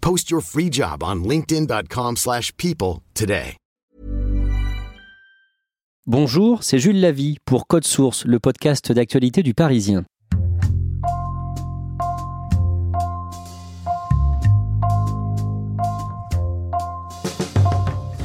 Post 0.00 0.30
your 0.30 0.42
free 0.42 0.70
job 0.70 1.02
on 1.02 1.24
linkedin.com/people 1.24 2.16
slash 2.16 2.52
people 2.56 3.02
today. 3.14 3.56
Bonjour, 6.06 6.62
c'est 6.62 6.78
Jules 6.78 7.00
Lavie 7.00 7.36
pour 7.44 7.66
Code 7.66 7.84
Source, 7.84 8.24
le 8.24 8.38
podcast 8.38 8.92
d'actualité 8.92 9.42
du 9.42 9.52
Parisien. 9.52 10.04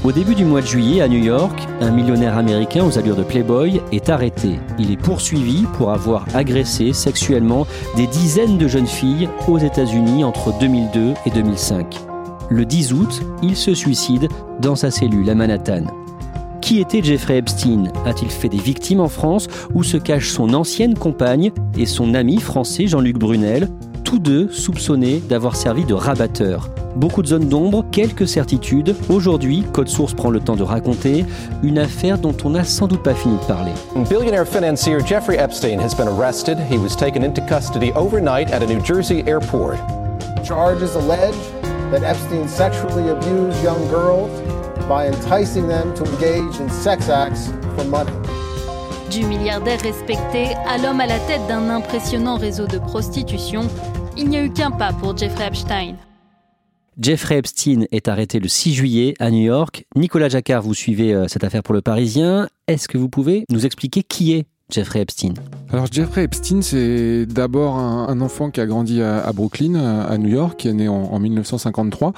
Au 0.04 0.12
début 0.12 0.36
du 0.36 0.44
mois 0.44 0.60
de 0.60 0.66
juillet, 0.66 1.02
à 1.02 1.08
New 1.08 1.24
York, 1.24 1.66
un 1.80 1.90
millionnaire 1.90 2.38
américain 2.38 2.84
aux 2.84 2.98
allures 2.98 3.16
de 3.16 3.24
Playboy 3.24 3.82
est 3.94 4.10
arrêté. 4.10 4.60
Il 4.78 4.92
est 4.92 4.98
poursuivi 4.98 5.64
pour 5.78 5.92
avoir 5.92 6.26
agressé 6.34 6.92
sexuellement 6.92 7.66
des 7.96 8.08
dizaines 8.08 8.58
de 8.58 8.68
jeunes 8.68 8.86
filles 8.86 9.30
aux 9.48 9.60
États-Unis 9.60 10.26
entre 10.26 10.52
2002 10.60 11.14
et 11.26 11.30
2005. 11.30 12.02
Le 12.50 12.66
10 12.66 12.92
août, 12.92 13.22
il 13.42 13.56
se 13.56 13.74
suicide 13.74 14.28
dans 14.60 14.76
sa 14.76 14.92
cellule 14.92 15.30
à 15.30 15.36
Manhattan. 15.36 15.86
Qui 16.60 16.82
était 16.82 17.02
Jeffrey 17.02 17.38
Epstein? 17.38 17.86
A-t-il 18.06 18.30
fait 18.30 18.50
des 18.50 18.58
victimes 18.58 19.00
en 19.00 19.08
France 19.08 19.48
Où 19.74 19.84
se 19.84 19.96
cache 19.96 20.32
son 20.32 20.54
ancienne 20.54 20.96
compagne 20.96 21.54
et 21.78 21.86
son 21.86 22.14
ami 22.14 22.42
français 22.42 22.88
Jean-Luc 22.88 23.18
Brunel? 23.18 23.70
Tous 24.14 24.20
deux 24.20 24.48
soupçonnés 24.52 25.24
d'avoir 25.28 25.56
servi 25.56 25.86
de 25.86 25.96
rabatteurs. 25.96 26.70
Beaucoup 26.96 27.24
de 27.24 27.28
zones 27.28 27.50
d'ombre, 27.50 27.84
quelques 27.92 28.28
certitudes. 28.28 28.96
Aujourd'hui, 29.10 29.64
Code 29.74 29.88
Source 29.88 30.14
prend 30.14 30.30
le 30.30 30.40
temps 30.40 30.56
de 30.56 30.62
raconter 30.62 31.26
une 31.64 31.80
affaire 31.80 32.20
dont 32.20 32.36
on 32.44 32.52
n'a 32.52 32.64
sans 32.64 32.86
doute 32.86 33.02
pas 33.02 33.16
fini 33.16 33.40
de 33.40 33.46
parler. 33.46 33.72
Billionaire 34.08 34.48
financier 34.48 34.98
Jeffrey 35.04 35.38
Epstein 35.40 35.80
has 35.80 35.96
been 35.96 36.08
arrested. 36.08 36.60
He 36.70 36.78
was 36.78 36.96
taken 36.96 37.24
into 37.24 37.42
custody 37.48 37.92
overnight 37.96 38.52
at 38.52 38.62
a 38.62 38.68
New 38.68 38.86
Jersey 38.86 39.24
airport. 39.26 39.80
Charges 40.46 40.96
allege 40.96 41.34
that 41.90 42.04
Epstein 42.04 42.48
sexually 42.48 43.10
abused 43.10 43.64
young 43.64 43.84
girls 43.90 44.30
by 44.88 45.08
enticing 45.08 45.68
them 45.68 45.92
to 45.96 46.04
engage 46.04 46.60
in 46.60 46.70
sex 46.70 47.10
acts 47.10 47.52
for 47.76 47.84
money. 47.86 48.14
Du 49.10 49.26
milliardaire 49.26 49.80
respecté 49.82 50.56
à 50.68 50.78
l'homme 50.80 51.00
à 51.00 51.06
la 51.06 51.20
tête 51.20 51.46
d'un 51.48 51.70
impressionnant 51.70 52.36
réseau 52.36 52.66
de 52.66 52.80
prostitution, 52.80 53.62
il 54.18 54.30
n'y 54.30 54.38
a 54.38 54.44
eu 54.44 54.52
qu'un 54.52 54.72
pas 54.72 54.94
pour 54.94 55.18
Jeffrey 55.18 55.48
Epstein. 55.48 55.96
Jeffrey 57.00 57.38
Epstein 57.40 57.86
est 57.92 58.08
arrêté 58.08 58.40
le 58.40 58.48
6 58.48 58.74
juillet 58.74 59.14
à 59.20 59.32
New 59.32 59.44
York. 59.44 59.86
Nicolas 59.96 60.30
Jacquard, 60.30 60.62
vous 60.62 60.76
suivez 60.76 61.14
euh, 61.14 61.28
cette 61.28 61.44
affaire 61.44 61.64
pour 61.64 61.74
le 61.74 61.82
Parisien. 61.82 62.48
Est-ce 62.68 62.88
que 62.88 62.98
vous 62.98 63.10
pouvez 63.10 63.46
nous 63.50 63.66
expliquer 63.66 64.04
qui 64.04 64.34
est 64.34 64.46
Jeffrey 64.74 65.02
Epstein 65.02 65.36
Alors 65.72 65.86
Jeffrey 65.92 66.24
Epstein, 66.24 66.64
c'est 66.64 67.28
d'abord 67.28 67.76
un, 67.76 68.08
un 68.10 68.22
enfant 68.22 68.50
qui 68.50 68.60
a 68.60 68.66
grandi 68.66 69.04
à, 69.04 69.24
à 69.24 69.32
Brooklyn, 69.32 69.76
à, 69.76 70.02
à 70.06 70.18
New 70.18 70.30
York, 70.30 70.58
qui 70.58 70.68
est 70.68 70.74
né 70.74 70.88
en, 70.88 70.96
en 70.96 71.20
1953, 71.20 72.14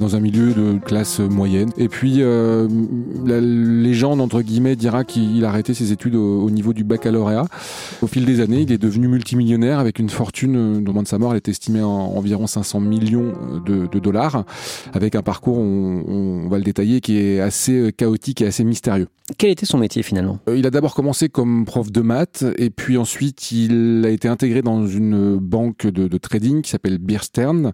dans 0.00 0.16
un 0.16 0.20
milieu 0.20 0.52
de 0.52 0.78
classe 0.84 1.20
moyenne. 1.20 1.70
Et 1.78 1.88
puis 1.88 2.16
euh, 2.18 2.66
la 3.24 3.40
légende, 3.40 4.20
entre 4.20 4.42
guillemets, 4.42 4.74
dira 4.74 5.04
qu'il 5.04 5.44
a 5.44 5.48
arrêté 5.50 5.72
ses 5.72 5.92
études 5.92 6.16
au, 6.16 6.42
au, 6.42 6.50
niveau 6.50 6.72
du 6.72 6.82
baccalauréat. 6.82 7.46
Au 8.02 8.08
fil 8.08 8.24
des 8.24 8.40
années, 8.40 8.62
il 8.62 8.72
est 8.72 8.78
devenu 8.78 9.06
multimillionnaire 9.06 9.78
avec 9.78 10.00
une 10.00 10.10
fortune, 10.10 10.56
euh, 10.56 10.78
au 10.78 10.80
moment 10.80 11.04
de 11.04 11.08
sa 11.08 11.18
mort, 11.18 11.30
elle 11.30 11.36
est 11.36 11.48
estimée 11.48 11.82
en 11.82 11.90
environ 12.16 12.48
500 12.48 12.80
millions 12.80 13.32
de, 13.64 13.86
de 13.86 13.98
dollars, 14.00 14.44
avec 14.94 15.14
un 15.14 15.22
parcours, 15.22 15.58
on, 15.58 16.02
on, 16.08 16.48
va 16.48 16.58
le 16.58 16.64
détailler, 16.64 17.00
qui 17.00 17.18
est 17.18 17.40
assez 17.40 17.92
chaotique 17.96 18.42
et 18.42 18.48
assez 18.48 18.64
mystérieux. 18.64 19.06
Quel 19.38 19.50
était 19.50 19.66
son 19.66 19.78
métier 19.78 20.02
finalement? 20.02 20.38
Euh, 20.48 20.56
Il 20.56 20.66
a 20.66 20.70
d'abord 20.70 20.94
commencé 20.94 21.28
comme 21.28 21.64
prof 21.64 21.90
de 21.92 21.99
et 22.58 22.70
puis 22.70 22.96
ensuite 22.96 23.52
il 23.52 24.02
a 24.04 24.10
été 24.10 24.28
intégré 24.28 24.62
dans 24.62 24.86
une 24.86 25.36
banque 25.36 25.86
de, 25.86 26.18
trading 26.18 26.62
qui 26.62 26.70
s'appelle 26.70 26.98
Bear 26.98 27.24
Stearns 27.24 27.72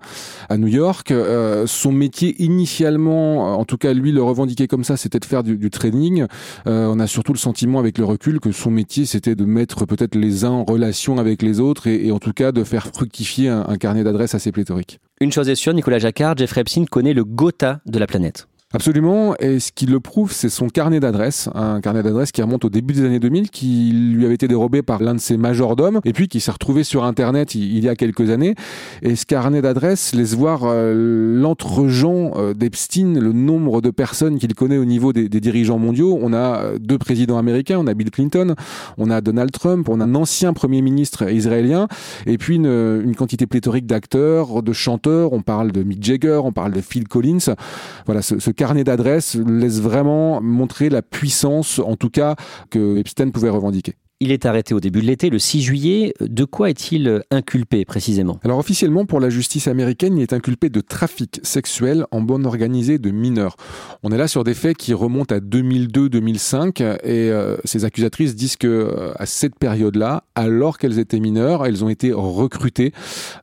à 0.48 0.56
New 0.56 0.68
York. 0.68 1.10
Euh, 1.10 1.66
son 1.66 1.92
métier 1.92 2.42
initialement, 2.42 3.58
en 3.58 3.64
tout 3.64 3.76
cas 3.76 3.92
lui 3.92 4.12
le 4.12 4.22
revendiquait 4.22 4.66
comme 4.66 4.84
ça, 4.84 4.96
c'était 4.96 5.18
de 5.18 5.24
faire 5.24 5.42
du, 5.42 5.70
trading. 5.70 6.26
Euh, 6.66 6.86
on 6.86 7.00
a 7.00 7.06
surtout 7.06 7.32
le 7.32 7.38
sentiment 7.38 7.78
avec 7.78 7.98
le 7.98 8.04
recul 8.04 8.40
que 8.40 8.52
son 8.52 8.70
métier 8.70 9.06
c'était 9.06 9.34
de 9.34 9.44
mettre 9.44 9.86
peut-être 9.86 10.14
les 10.14 10.44
uns 10.44 10.50
en 10.50 10.64
relation 10.64 11.18
avec 11.18 11.42
les 11.42 11.60
autres 11.60 11.86
et, 11.86 12.10
en 12.12 12.18
tout 12.18 12.32
cas 12.32 12.52
de 12.52 12.64
faire 12.64 12.86
fructifier 12.86 13.48
un, 13.48 13.64
un 13.68 13.76
carnet 13.76 14.04
d'adresses 14.04 14.34
assez 14.34 14.52
pléthorique. 14.52 15.00
Une 15.20 15.32
chose 15.32 15.48
est 15.48 15.54
sûre, 15.54 15.74
Nicolas 15.74 15.98
Jacquard, 15.98 16.36
Jeffrey 16.36 16.60
Epstein 16.60 16.84
connaît 16.84 17.14
le 17.14 17.24
Gotha 17.24 17.80
de 17.86 17.98
la 17.98 18.06
planète. 18.06 18.46
Absolument, 18.76 19.34
et 19.40 19.58
ce 19.58 19.72
qui 19.72 19.86
le 19.86 20.00
prouve, 20.00 20.32
c'est 20.32 20.50
son 20.50 20.68
carnet 20.68 21.00
d'adresses, 21.00 21.48
un 21.54 21.80
carnet 21.80 22.02
d'adresses 22.02 22.30
qui 22.30 22.42
remonte 22.42 22.66
au 22.66 22.68
début 22.68 22.92
des 22.92 23.06
années 23.06 23.18
2000, 23.18 23.48
qui 23.48 23.90
lui 23.90 24.26
avait 24.26 24.34
été 24.34 24.48
dérobé 24.48 24.82
par 24.82 25.02
l'un 25.02 25.14
de 25.14 25.18
ses 25.18 25.38
majordomes, 25.38 26.00
et 26.04 26.12
puis 26.12 26.28
qui 26.28 26.40
s'est 26.40 26.50
retrouvé 26.50 26.84
sur 26.84 27.04
Internet 27.04 27.54
il, 27.54 27.82
y 27.82 27.88
a 27.88 27.96
quelques 27.96 28.28
années. 28.28 28.54
Et 29.00 29.16
ce 29.16 29.24
carnet 29.24 29.62
d'adresses 29.62 30.14
laisse 30.14 30.34
voir 30.34 30.64
euh, 30.64 31.40
l'entre-gens 31.40 32.32
euh, 32.36 32.52
d'Epstein, 32.52 33.18
le 33.18 33.32
nombre 33.32 33.80
de 33.80 33.88
personnes 33.88 34.38
qu'il 34.38 34.54
connaît 34.54 34.76
au 34.76 34.84
niveau 34.84 35.14
des, 35.14 35.30
dirigeants 35.30 35.78
mondiaux. 35.78 36.18
On 36.20 36.34
a 36.34 36.76
deux 36.78 36.98
présidents 36.98 37.38
américains, 37.38 37.78
on 37.78 37.86
a 37.86 37.94
Bill 37.94 38.10
Clinton, 38.10 38.56
on 38.98 39.08
a 39.08 39.22
Donald 39.22 39.52
Trump, 39.52 39.88
on 39.88 40.02
a 40.02 40.04
un 40.04 40.14
ancien 40.14 40.52
premier 40.52 40.82
ministre 40.82 41.30
israélien, 41.30 41.88
et 42.26 42.36
puis 42.36 42.56
une, 42.56 43.14
quantité 43.16 43.46
pléthorique 43.46 43.86
d'acteurs, 43.86 44.62
de 44.62 44.72
chanteurs. 44.74 45.32
On 45.32 45.40
parle 45.40 45.72
de 45.72 45.82
Mick 45.82 46.04
Jagger, 46.04 46.42
on 46.44 46.52
parle 46.52 46.72
de 46.72 46.82
Phil 46.82 47.08
Collins. 47.08 47.54
Voilà, 48.04 48.20
ce 48.20 48.50
carnet 48.50 48.65
d'adresses 48.84 49.36
laisse 49.36 49.80
vraiment 49.80 50.40
montrer 50.40 50.88
la 50.88 51.02
puissance, 51.02 51.78
en 51.78 51.96
tout 51.96 52.10
cas, 52.10 52.36
que 52.70 52.98
Epstein 52.98 53.30
pouvait 53.30 53.50
revendiquer. 53.50 53.94
Il 54.18 54.32
est 54.32 54.46
arrêté 54.46 54.72
au 54.72 54.80
début 54.80 55.02
de 55.02 55.06
l'été, 55.06 55.28
le 55.28 55.38
6 55.38 55.60
juillet. 55.60 56.14
De 56.20 56.46
quoi 56.46 56.70
est-il 56.70 57.22
inculpé 57.30 57.84
précisément? 57.84 58.40
Alors 58.44 58.58
officiellement, 58.58 59.04
pour 59.04 59.20
la 59.20 59.28
justice 59.28 59.68
américaine, 59.68 60.16
il 60.16 60.22
est 60.22 60.32
inculpé 60.32 60.70
de 60.70 60.80
trafic 60.80 61.38
sexuel 61.42 62.06
en 62.10 62.22
bande 62.22 62.46
organisée 62.46 62.98
de 62.98 63.10
mineurs. 63.10 63.56
On 64.02 64.10
est 64.12 64.16
là 64.16 64.26
sur 64.26 64.42
des 64.42 64.54
faits 64.54 64.78
qui 64.78 64.94
remontent 64.94 65.34
à 65.34 65.40
2002-2005 65.40 66.82
et 66.82 67.30
euh, 67.30 67.58
ces 67.64 67.84
accusatrices 67.84 68.34
disent 68.34 68.56
que 68.56 68.66
euh, 68.66 69.12
à 69.16 69.26
cette 69.26 69.58
période-là, 69.58 70.24
alors 70.34 70.78
qu'elles 70.78 70.98
étaient 70.98 71.20
mineures, 71.20 71.66
elles 71.66 71.84
ont 71.84 71.90
été 71.90 72.14
recrutées 72.14 72.92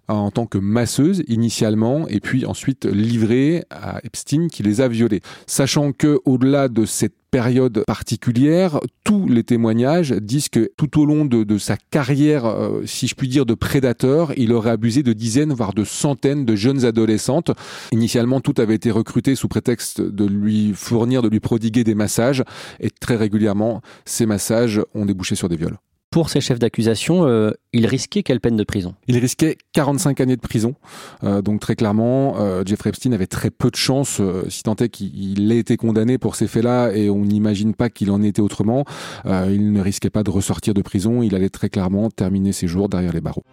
en 0.07 0.31
tant 0.31 0.47
que 0.47 0.57
masseuses 0.57 1.21
initialement 1.27 2.07
et 2.07 2.19
puis 2.19 2.47
ensuite 2.47 2.85
livrées 2.85 3.63
à 3.69 3.99
Epstein 4.03 4.47
qui 4.47 4.63
les 4.63 4.81
a 4.81 4.87
violées. 4.87 5.21
Sachant 5.45 5.91
que 5.91 6.19
au-delà 6.25 6.67
de 6.67 6.85
cette 6.85 7.13
période 7.33 7.83
particulière, 7.87 8.79
tous 9.03 9.27
les 9.27 9.43
témoignages 9.43 10.11
disent 10.11 10.49
que 10.49 10.69
tout 10.77 11.01
au 11.01 11.05
long 11.07 11.25
de, 11.25 11.57
sa 11.57 11.77
carrière, 11.77 12.45
euh, 12.45 12.83
si 12.85 13.07
je 13.07 13.15
puis 13.15 13.27
dire, 13.27 13.47
de 13.47 13.55
prédateur, 13.55 14.33
il 14.37 14.53
aurait 14.53 14.69
abusé 14.69 15.01
de 15.01 15.13
dizaines, 15.13 15.51
voire 15.51 15.73
de 15.73 15.83
centaines 15.83 16.45
de 16.45 16.55
jeunes 16.55 16.85
adolescentes. 16.85 17.49
Initialement, 17.91 18.39
tout 18.39 18.53
avait 18.59 18.75
été 18.75 18.91
recruté 18.91 19.33
sous 19.33 19.47
prétexte 19.47 19.99
de 19.99 20.25
lui 20.25 20.73
fournir, 20.75 21.23
de 21.23 21.27
lui 21.27 21.39
prodiguer 21.39 21.83
des 21.83 21.95
massages, 21.95 22.43
et 22.79 22.91
très 22.91 23.15
régulièrement, 23.15 23.81
ces 24.05 24.27
massages 24.27 24.79
ont 24.93 25.07
débouché 25.07 25.33
sur 25.33 25.49
des 25.49 25.55
viols 25.55 25.79
pour 26.13 26.29
ces 26.29 26.41
chefs 26.41 26.59
d'accusation, 26.59 27.25
euh, 27.25 27.49
il 27.71 27.87
risquait 27.87 28.21
quelle 28.21 28.39
peine 28.39 28.55
de 28.55 28.63
prison? 28.63 28.93
Il 29.07 29.17
risquait 29.17 29.57
45 29.71 30.21
années 30.21 30.35
de 30.35 30.41
prison. 30.41 30.75
Euh, 31.23 31.41
donc 31.41 31.59
très 31.59 31.75
clairement, 31.75 32.35
euh, 32.37 32.61
Jeffrey 32.63 32.91
Epstein 32.91 33.13
avait 33.13 33.25
très 33.25 33.49
peu 33.49 33.71
de 33.71 33.75
chance, 33.75 34.21
si 34.47 34.61
tant 34.61 34.75
est 34.75 34.89
qu'il 34.89 35.51
ait 35.51 35.57
été 35.57 35.75
condamné 35.75 36.19
pour 36.19 36.35
ces 36.35 36.45
faits-là, 36.45 36.91
et 36.91 37.09
on 37.09 37.25
n'imagine 37.25 37.73
pas 37.73 37.89
qu'il 37.89 38.11
en 38.11 38.21
ait 38.21 38.27
été 38.27 38.43
autrement. 38.43 38.85
Il 39.25 39.73
ne 39.73 39.81
risquait 39.81 40.11
pas 40.11 40.21
de 40.21 40.29
ressortir 40.29 40.75
de 40.75 40.83
prison, 40.83 41.23
il 41.23 41.33
allait 41.33 41.49
très 41.49 41.69
clairement 41.69 42.11
terminer 42.11 42.51
ses 42.51 42.67
jours 42.67 42.89
derrière 42.89 43.13
les 43.13 43.21
barreaux. 43.21 43.43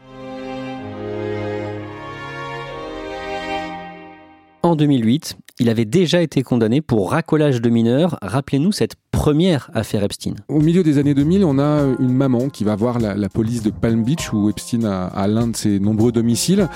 En 4.62 4.76
2008, 4.76 5.38
Il 5.60 5.68
avait 5.68 5.84
déjà 5.84 6.22
été 6.22 6.42
condamné 6.42 6.80
pour 6.80 7.10
racolage 7.10 7.60
de 7.60 7.68
mineurs. 7.68 8.18
Rappelez-nous 8.22 8.72
cette 8.72 8.94
première 9.10 9.70
affaire 9.74 10.02
Epstein. 10.02 10.32
Au 10.48 10.60
milieu 10.60 10.82
des 10.82 10.96
années 10.96 11.12
2000, 11.12 11.44
on 11.44 11.58
a 11.58 11.84
une 11.98 12.14
maman 12.14 12.48
qui 12.48 12.64
va 12.64 12.74
voir 12.76 12.98
la, 12.98 13.28
police 13.28 13.62
de 13.62 13.68
Palm 13.68 14.02
Beach 14.02 14.32
où 14.32 14.48
Epstein 14.48 14.84
a, 14.84 15.28
l'un 15.28 15.48
de 15.48 15.56
ses 15.56 15.78
nombreux 15.78 16.12
domiciles 16.12 16.66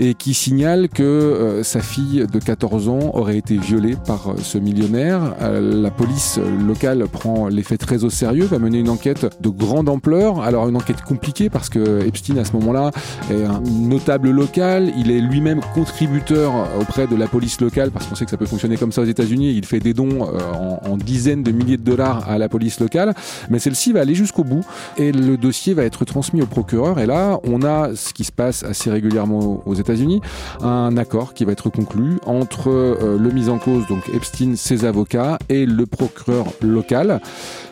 et 0.00 0.14
qui 0.14 0.34
signale 0.34 0.88
que 0.88 1.04
euh, 1.04 1.62
sa 1.62 1.80
fille 1.80 2.26
de 2.26 2.38
14 2.40 2.88
ans 2.88 3.12
aurait 3.14 3.38
été 3.38 3.56
violée 3.56 3.94
par 4.06 4.30
euh, 4.30 4.34
ce 4.42 4.58
millionnaire. 4.58 5.36
Euh, 5.40 5.80
la 5.80 5.92
police 5.92 6.40
locale 6.66 7.06
prend 7.06 7.46
les 7.46 7.62
faits 7.62 7.78
très 7.80 8.02
au 8.02 8.10
sérieux, 8.10 8.46
va 8.46 8.58
mener 8.58 8.80
une 8.80 8.90
enquête 8.90 9.40
de 9.40 9.48
grande 9.50 9.88
ampleur. 9.88 10.40
Alors 10.42 10.68
une 10.68 10.76
enquête 10.76 11.02
compliquée 11.02 11.48
parce 11.48 11.68
que 11.68 12.04
Epstein 12.04 12.38
à 12.38 12.44
ce 12.44 12.54
moment-là 12.54 12.90
est 13.30 13.44
un 13.44 13.60
notable 13.60 14.30
local, 14.30 14.92
il 14.98 15.12
est 15.12 15.20
lui-même 15.20 15.60
contributeur 15.74 16.52
auprès 16.80 17.06
de 17.06 17.14
la 17.14 17.28
police 17.28 17.60
locale 17.60 17.92
parce 17.92 18.06
qu'on 18.06 18.16
sait 18.16 18.24
que 18.24 18.31
ça 18.32 18.38
peut 18.38 18.46
fonctionner 18.46 18.78
comme 18.78 18.92
ça 18.92 19.02
aux 19.02 19.04
États-Unis. 19.04 19.52
Il 19.54 19.66
fait 19.66 19.78
des 19.78 19.92
dons 19.92 20.22
en, 20.22 20.80
en 20.90 20.96
dizaines 20.96 21.42
de 21.42 21.52
milliers 21.52 21.76
de 21.76 21.82
dollars 21.82 22.30
à 22.30 22.38
la 22.38 22.48
police 22.48 22.80
locale, 22.80 23.12
mais 23.50 23.58
celle-ci 23.58 23.92
va 23.92 24.00
aller 24.00 24.14
jusqu'au 24.14 24.42
bout 24.42 24.64
et 24.96 25.12
le 25.12 25.36
dossier 25.36 25.74
va 25.74 25.84
être 25.84 26.06
transmis 26.06 26.40
au 26.40 26.46
procureur. 26.46 26.98
Et 26.98 27.04
là, 27.04 27.38
on 27.44 27.62
a 27.62 27.94
ce 27.94 28.14
qui 28.14 28.24
se 28.24 28.32
passe 28.32 28.62
assez 28.62 28.90
régulièrement 28.90 29.62
aux 29.66 29.74
États-Unis, 29.74 30.22
un 30.62 30.96
accord 30.96 31.34
qui 31.34 31.44
va 31.44 31.52
être 31.52 31.68
conclu 31.68 32.20
entre 32.24 32.70
euh, 32.70 33.18
le 33.18 33.30
mis 33.30 33.50
en 33.50 33.58
cause, 33.58 33.86
donc 33.86 34.08
Epstein, 34.14 34.54
ses 34.56 34.86
avocats, 34.86 35.38
et 35.50 35.66
le 35.66 35.84
procureur 35.84 36.46
local. 36.62 37.20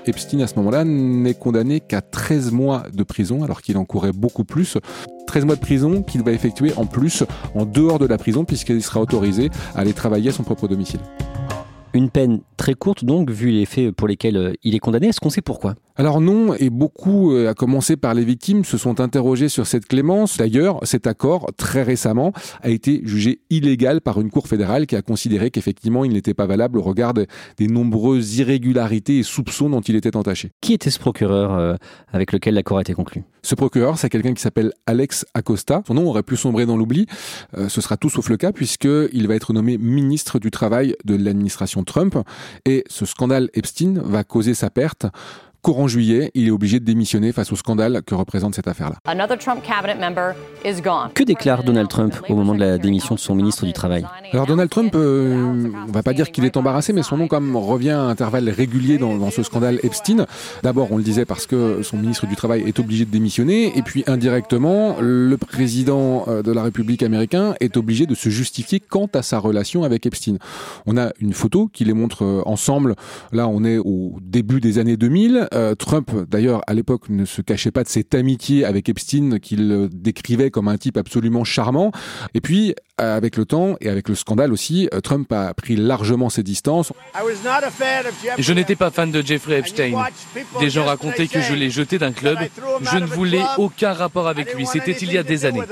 Epstein, 0.04 0.40
à 0.40 0.46
ce 0.46 0.56
moment-là, 0.56 0.84
n'est 0.84 1.34
condamné 1.34 1.80
qu'à 1.80 2.02
13 2.02 2.52
mois 2.52 2.82
de 2.92 3.02
prison, 3.02 3.44
alors 3.44 3.62
qu'il 3.62 3.78
encourait 3.78 4.12
beaucoup 4.12 4.44
plus. 4.44 4.76
13 5.30 5.44
mois 5.44 5.54
de 5.54 5.60
prison 5.60 6.02
qu'il 6.02 6.24
va 6.24 6.32
effectuer 6.32 6.72
en 6.76 6.86
plus 6.86 7.22
en 7.54 7.64
dehors 7.64 8.00
de 8.00 8.06
la 8.06 8.18
prison, 8.18 8.44
puisqu'il 8.44 8.82
sera 8.82 9.00
autorisé 9.00 9.48
à 9.76 9.80
aller 9.82 9.92
travailler 9.92 10.30
à 10.30 10.32
son 10.32 10.42
propre 10.42 10.66
domicile. 10.66 10.98
Une 11.94 12.10
peine 12.10 12.40
très 12.60 12.74
courte 12.74 13.06
donc, 13.06 13.30
vu 13.30 13.48
les 13.48 13.64
faits 13.64 13.90
pour 13.90 14.06
lesquels 14.06 14.36
euh, 14.36 14.52
il 14.62 14.74
est 14.74 14.80
condamné. 14.80 15.08
Est-ce 15.08 15.18
qu'on 15.18 15.30
sait 15.30 15.40
pourquoi? 15.40 15.76
Alors 15.96 16.20
non, 16.20 16.54
et 16.54 16.68
beaucoup, 16.68 17.32
euh, 17.32 17.48
à 17.48 17.54
commencer 17.54 17.96
par 17.96 18.12
les 18.12 18.22
victimes, 18.22 18.66
se 18.66 18.76
sont 18.76 19.00
interrogés 19.00 19.48
sur 19.48 19.66
cette 19.66 19.86
clémence. 19.86 20.36
D'ailleurs, 20.36 20.78
cet 20.82 21.06
accord, 21.06 21.46
très 21.56 21.82
récemment, 21.82 22.34
a 22.62 22.68
été 22.68 23.00
jugé 23.04 23.40
illégal 23.48 24.02
par 24.02 24.20
une 24.20 24.30
cour 24.30 24.46
fédérale 24.46 24.86
qui 24.86 24.94
a 24.94 25.00
considéré 25.00 25.50
qu'effectivement, 25.50 26.04
il 26.04 26.12
n'était 26.12 26.34
pas 26.34 26.44
valable 26.44 26.78
au 26.78 26.82
regard 26.82 27.14
des 27.14 27.66
nombreuses 27.66 28.36
irrégularités 28.36 29.20
et 29.20 29.22
soupçons 29.22 29.70
dont 29.70 29.80
il 29.80 29.96
était 29.96 30.14
entaché. 30.14 30.50
Qui 30.60 30.74
était 30.74 30.90
ce 30.90 30.98
procureur 30.98 31.54
euh, 31.54 31.74
avec 32.12 32.30
lequel 32.32 32.54
l'accord 32.54 32.76
a 32.76 32.82
été 32.82 32.92
conclu? 32.92 33.24
Ce 33.42 33.54
procureur, 33.54 33.96
c'est 33.96 34.10
quelqu'un 34.10 34.34
qui 34.34 34.42
s'appelle 34.42 34.72
Alex 34.86 35.24
Acosta. 35.32 35.82
Son 35.86 35.94
nom 35.94 36.06
aurait 36.06 36.22
pu 36.22 36.36
sombrer 36.36 36.66
dans 36.66 36.76
l'oubli. 36.76 37.06
Euh, 37.56 37.68
ce 37.68 37.80
sera 37.80 37.96
tout 37.96 38.10
sauf 38.10 38.28
le 38.28 38.36
cas 38.36 38.52
puisqu'il 38.52 39.26
va 39.28 39.34
être 39.34 39.52
nommé 39.52 39.78
ministre 39.78 40.38
du 40.38 40.50
Travail 40.50 40.94
de 41.04 41.16
l'administration 41.16 41.82
Trump. 41.84 42.16
Et 42.64 42.84
ce 42.88 43.04
scandale 43.06 43.50
Epstein 43.54 44.00
va 44.02 44.24
causer 44.24 44.54
sa 44.54 44.70
perte 44.70 45.06
courant 45.62 45.88
juillet, 45.88 46.30
il 46.34 46.48
est 46.48 46.50
obligé 46.50 46.80
de 46.80 46.84
démissionner 46.84 47.32
face 47.32 47.52
au 47.52 47.56
scandale 47.56 48.02
que 48.04 48.14
représente 48.14 48.54
cette 48.54 48.68
affaire-là. 48.68 48.96
Que 51.14 51.24
déclare 51.24 51.64
Donald 51.64 51.88
Trump 51.88 52.14
au 52.28 52.34
moment 52.34 52.54
de 52.54 52.60
la 52.60 52.78
démission 52.78 53.14
de 53.14 53.20
son 53.20 53.34
ministre 53.34 53.66
du 53.66 53.72
Travail 53.72 54.04
Alors 54.32 54.46
Donald 54.46 54.70
Trump, 54.70 54.92
euh, 54.94 55.68
on 55.88 55.92
va 55.92 56.02
pas 56.02 56.12
dire 56.12 56.30
qu'il 56.30 56.44
est 56.44 56.56
embarrassé, 56.56 56.92
mais 56.92 57.02
son 57.02 57.16
nom 57.16 57.28
comme 57.28 57.56
revient 57.56 57.90
à 57.90 58.02
intervalles 58.02 58.48
réguliers 58.48 58.98
dans, 58.98 59.16
dans 59.16 59.30
ce 59.30 59.42
scandale 59.42 59.80
Epstein. 59.82 60.26
D'abord, 60.62 60.92
on 60.92 60.96
le 60.96 61.02
disait 61.02 61.24
parce 61.24 61.46
que 61.46 61.82
son 61.82 61.96
ministre 61.96 62.26
du 62.26 62.36
Travail 62.36 62.62
est 62.66 62.78
obligé 62.78 63.04
de 63.04 63.10
démissionner, 63.10 63.76
et 63.76 63.82
puis 63.82 64.04
indirectement, 64.06 64.96
le 65.00 65.36
président 65.36 66.24
euh, 66.28 66.42
de 66.42 66.52
la 66.52 66.62
République 66.62 67.02
américaine 67.02 67.54
est 67.60 67.76
obligé 67.76 68.06
de 68.06 68.14
se 68.14 68.28
justifier 68.28 68.80
quant 68.80 69.08
à 69.14 69.22
sa 69.22 69.38
relation 69.38 69.84
avec 69.84 70.06
Epstein. 70.06 70.36
On 70.86 70.96
a 70.96 71.10
une 71.20 71.32
photo 71.32 71.68
qui 71.72 71.84
les 71.84 71.92
montre 71.92 72.24
euh, 72.24 72.42
ensemble. 72.46 72.94
Là, 73.32 73.48
on 73.48 73.64
est 73.64 73.78
au 73.78 74.16
début 74.22 74.60
des 74.60 74.78
années 74.78 74.96
2000. 74.96 75.48
Euh, 75.52 75.74
Trump, 75.74 76.10
d'ailleurs, 76.28 76.62
à 76.66 76.74
l'époque, 76.74 77.08
ne 77.08 77.24
se 77.24 77.42
cachait 77.42 77.70
pas 77.70 77.82
de 77.82 77.88
cette 77.88 78.14
amitié 78.14 78.64
avec 78.64 78.88
Epstein 78.88 79.38
qu'il 79.38 79.88
décrivait 79.92 80.50
comme 80.50 80.68
un 80.68 80.76
type 80.76 80.96
absolument 80.96 81.44
charmant. 81.44 81.92
Et 82.34 82.40
puis, 82.40 82.74
euh, 83.00 83.16
avec 83.16 83.36
le 83.36 83.44
temps 83.44 83.76
et 83.80 83.88
avec 83.88 84.08
le 84.08 84.14
scandale 84.14 84.52
aussi, 84.52 84.88
euh, 84.94 85.00
Trump 85.00 85.32
a 85.32 85.54
pris 85.54 85.76
largement 85.76 86.28
ses 86.28 86.42
distances. 86.42 86.92
Je 88.38 88.52
n'étais 88.52 88.76
pas 88.76 88.90
fan 88.90 89.10
de 89.10 89.22
Jeffrey 89.22 89.58
Epstein. 89.58 89.92
Des 90.60 90.70
gens 90.70 90.84
racontaient 90.84 91.26
que 91.26 91.40
je 91.40 91.54
l'ai 91.54 91.70
jeté 91.70 91.98
d'un 91.98 92.12
club. 92.12 92.38
Je 92.82 92.98
ne 92.98 93.06
voulais 93.06 93.42
aucun 93.58 93.92
rapport 93.92 94.28
avec 94.28 94.54
lui. 94.54 94.66
C'était 94.66 94.92
il 94.92 95.12
y 95.12 95.18
a 95.18 95.22
des 95.22 95.46
années. 95.46 95.62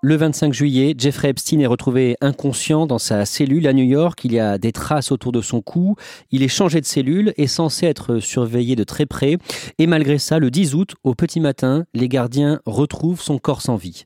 Le 0.00 0.14
25 0.14 0.52
juillet, 0.52 0.94
Jeffrey 0.96 1.30
Epstein 1.30 1.58
est 1.58 1.66
retrouvé 1.66 2.16
inconscient 2.20 2.86
dans 2.86 2.98
sa 2.98 3.24
cellule 3.24 3.66
à 3.66 3.72
New 3.72 3.82
York. 3.82 4.20
Il 4.24 4.32
y 4.32 4.38
a 4.38 4.56
des 4.56 4.70
traces 4.70 5.10
autour 5.10 5.32
de 5.32 5.40
son 5.40 5.60
cou. 5.60 5.96
Il 6.30 6.44
est 6.44 6.48
changé 6.48 6.80
de 6.80 6.86
cellule 6.86 7.34
et 7.36 7.48
censé 7.48 7.86
être 7.86 8.20
surveillé 8.20 8.76
de 8.76 8.84
très 8.84 9.06
près. 9.06 9.38
Et 9.78 9.88
malgré 9.88 10.18
ça, 10.18 10.38
le 10.38 10.52
10 10.52 10.76
août, 10.76 10.94
au 11.02 11.16
petit 11.16 11.40
matin, 11.40 11.84
les 11.94 12.08
gardiens 12.08 12.60
retrouvent 12.64 13.20
son 13.20 13.38
corps 13.38 13.60
sans 13.60 13.74
vie. 13.74 14.04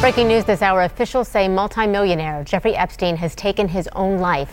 Breaking 0.00 0.28
news 0.28 0.44
this 0.44 0.62
hour, 0.62 0.78
officials 0.78 1.26
say 1.26 1.48
multimillionaire 1.48 2.44
Jeffrey 2.46 2.74
Epstein 2.76 3.16
has 3.16 3.34
taken 3.34 3.66
his 3.66 3.88
own 3.96 4.20
life. 4.20 4.50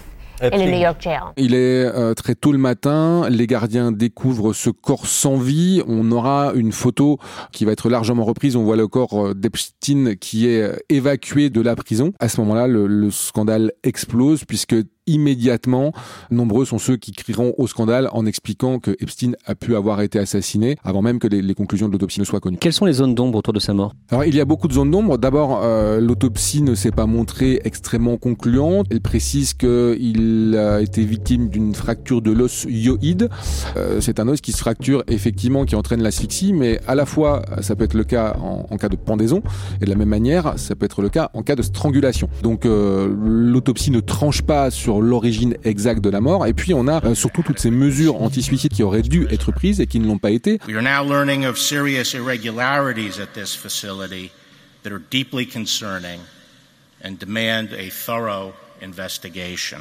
Il 1.38 1.53
est 1.53 1.83
euh, 1.86 2.13
très 2.13 2.36
tôt 2.36 2.51
le 2.51 2.57
matin, 2.57 3.27
les 3.30 3.47
gardiens 3.47 3.91
découvrent 3.91 4.53
ce 4.53 4.69
corps 4.69 5.06
sans 5.06 5.38
vie. 5.38 5.81
On 5.88 6.12
aura 6.12 6.53
une 6.56 6.71
photo 6.71 7.19
qui 7.51 7.65
va 7.65 7.71
être 7.71 7.89
largement 7.89 8.25
reprise. 8.25 8.56
On 8.56 8.63
voit 8.63 8.75
le 8.75 8.88
corps 8.88 9.27
euh, 9.27 9.33
d'Epstein 9.33 10.15
qui 10.15 10.47
est 10.47 10.62
euh, 10.62 10.75
évacué 10.89 11.50
de 11.50 11.62
la 11.62 11.75
prison. 11.75 12.13
À 12.19 12.30
ce 12.30 12.39
moment-là, 12.41 12.68
le, 12.68 12.88
le 12.88 13.12
scandale 13.12 13.71
explose 13.83 14.45
puisque 14.45 14.75
immédiatement. 15.10 15.92
Nombreux 16.32 16.66
sont 16.66 16.78
ceux 16.78 16.98
qui 16.98 17.12
crieront 17.12 17.54
au 17.58 17.68
scandale 17.68 18.10
en 18.14 18.26
expliquant 18.26 18.80
que 18.80 18.92
Epstein 19.00 19.34
a 19.46 19.56
pu 19.56 19.76
avoir 19.76 20.02
été 20.02 20.20
assassiné 20.20 20.78
avant 20.84 21.02
même 21.02 21.20
que 21.20 21.28
les, 21.28 21.54
conclusions 21.56 21.88
de 21.88 21.94
l'autopsie 21.94 22.20
ne 22.20 22.26
soient 22.26 22.40
connues. 22.40 22.58
Quelles 22.58 22.74
sont 22.74 22.86
les 22.86 22.94
zones 22.94 23.16
d'ombre 23.16 23.40
autour 23.40 23.54
de 23.54 23.60
sa 23.60 23.74
mort? 23.74 23.94
Alors 24.12 24.24
il 24.24 24.36
y 24.36 24.40
a 24.40 24.46
beaucoup 24.46 24.68
de 24.68 24.74
zones 24.74 24.92
d'ombre. 24.92 25.18
D'abord, 25.18 25.62
euh, 25.64 26.00
l'autopsie 26.00 26.62
ne 26.62 26.76
s'est 26.76 26.92
pas 26.92 27.06
montrée 27.06 27.60
extrêmement 27.66 28.18
concluante. 28.18 28.86
Elle 28.92 29.02
précise 29.02 29.54
qu'il 29.54 30.56
a 30.58 30.82
été 30.82 31.04
victime 31.04 31.50
d'une 31.50 31.74
fracture 31.74 32.22
de 32.22 32.32
l'os 32.32 32.66
hyoïde. 32.70 33.30
Euh, 33.78 34.00
c'est 34.00 34.20
un 34.20 34.28
os 34.28 34.42
qui 34.42 34.52
se 34.52 34.60
fracture 34.60 35.04
effectivement, 35.08 35.66
qui 35.66 35.76
entraîne 35.76 36.02
l'asphyxie, 36.02 36.54
mais 36.54 36.80
à 36.88 36.96
la 36.96 37.06
fois 37.06 37.42
ça 37.62 37.76
peut 37.76 37.84
être 37.84 37.96
le 37.96 38.04
cas 38.04 38.38
en, 38.40 38.78
cas 38.78 38.90
de 38.90 38.96
pendaison 38.96 39.42
et 39.82 39.86
de 39.86 39.90
la 39.90 39.96
même 39.96 40.10
manière 40.10 40.54
ça 40.58 40.76
peut 40.76 40.86
être 40.86 41.02
le 41.02 41.10
cas 41.10 41.32
en 41.34 41.44
cas 41.44 41.56
de 41.56 41.62
strangulation. 41.62 42.30
Donc 42.44 42.66
euh, 42.66 43.14
l'autopsie 43.20 43.92
ne 43.92 44.00
tranche 44.00 44.42
pas 44.42 44.72
sur 44.72 44.99
l'origine 45.01 45.56
exacte 45.63 46.04
de 46.04 46.10
la 46.10 46.22
mort. 46.22 46.46
Et 46.46 46.53
puis 46.53 46.74
on 46.74 46.88
a 46.88 47.03
euh, 47.06 47.15
surtout 47.15 47.44
toutes 47.44 47.60
ces 47.60 47.72
mesures 47.72 48.22
anti-suicide 48.22 48.72
qui 48.74 48.84
auraient 48.84 49.01
dû 49.01 49.27
être 49.29 49.51
prises 49.51 49.82
et 49.82 49.88
qui 49.88 50.00
ne 50.00 50.08
l'ont 50.08 50.18
pas 50.18 50.32
été. 50.32 50.60
We 50.68 50.75
are 50.75 50.82
now 50.82 51.08
learning 51.08 51.46
of 51.46 51.58
serious 51.58 52.13
irregularities 52.13 53.20
at 53.20 53.34
this 53.34 53.56
facility 53.56 54.32
that 54.84 54.91
are 54.91 55.01
deeply 55.12 55.46
concerning 55.46 56.20
and 57.03 57.18
demand 57.20 57.74
a 57.74 57.89
thorough 57.89 58.53
investigation. 58.82 59.79